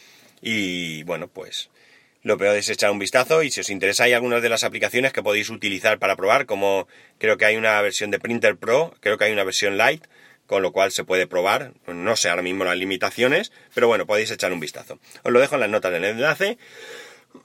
y 0.41 1.03
bueno 1.03 1.29
pues 1.29 1.69
lo 2.23 2.37
peor 2.37 2.57
es 2.57 2.69
echar 2.69 2.91
un 2.91 2.99
vistazo 2.99 3.43
y 3.43 3.51
si 3.51 3.61
os 3.61 3.71
interesa 3.71 4.05
hay 4.05 4.13
algunas 4.13 4.43
de 4.43 4.49
las 4.49 4.65
aplicaciones 4.65 5.13
que 5.13 5.23
podéis 5.23 5.51
utilizar 5.51 5.99
para 5.99 6.17
probar, 6.17 6.47
como 6.47 6.89
creo 7.19 7.37
que 7.37 7.45
hay 7.45 7.57
una 7.57 7.81
versión 7.81 8.11
de 8.11 8.19
Printer 8.19 8.57
Pro, 8.57 8.95
creo 9.01 9.19
que 9.19 9.25
hay 9.25 9.33
una 9.33 9.45
versión 9.45 9.79
Lite, 9.79 10.09
con 10.47 10.63
lo 10.63 10.73
cual 10.73 10.91
se 10.91 11.05
puede 11.05 11.27
probar. 11.27 11.75
No 11.87 12.17
sé 12.17 12.31
ahora 12.31 12.43
mismo 12.43 12.65
las 12.65 12.77
limitaciones, 12.77 13.53
pero 13.75 13.87
bueno, 13.87 14.07
podéis 14.07 14.31
echar 14.31 14.53
un 14.53 14.61
vistazo. 14.61 14.99
Os 15.23 15.33
lo 15.33 15.41
dejo 15.41 15.55
en 15.55 15.61
las 15.61 15.71
notas 15.71 15.93
del 15.93 16.05
enlace. 16.05 16.59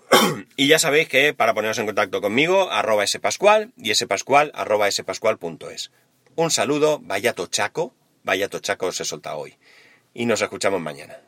y 0.56 0.68
ya 0.68 0.80
sabéis 0.80 1.10
que 1.10 1.34
para 1.34 1.54
poneros 1.54 1.78
en 1.78 1.86
contacto 1.86 2.22
conmigo, 2.22 2.72
arroba 2.72 3.06
spascual 3.06 3.74
y 3.78 3.94
spascual 3.94 4.52
arroba 4.56 4.90
spascual.es. 4.90 5.92
Un 6.36 6.50
saludo, 6.50 7.00
vaya 7.04 7.34
tochaco, 7.34 7.94
vaya 8.24 8.48
tochaco 8.48 8.88
os 8.88 9.00
he 9.02 9.06
soltado 9.06 9.38
hoy. 9.38 9.58
Y 10.14 10.26
nos 10.26 10.42
escuchamos 10.42 10.82
mañana. 10.82 11.24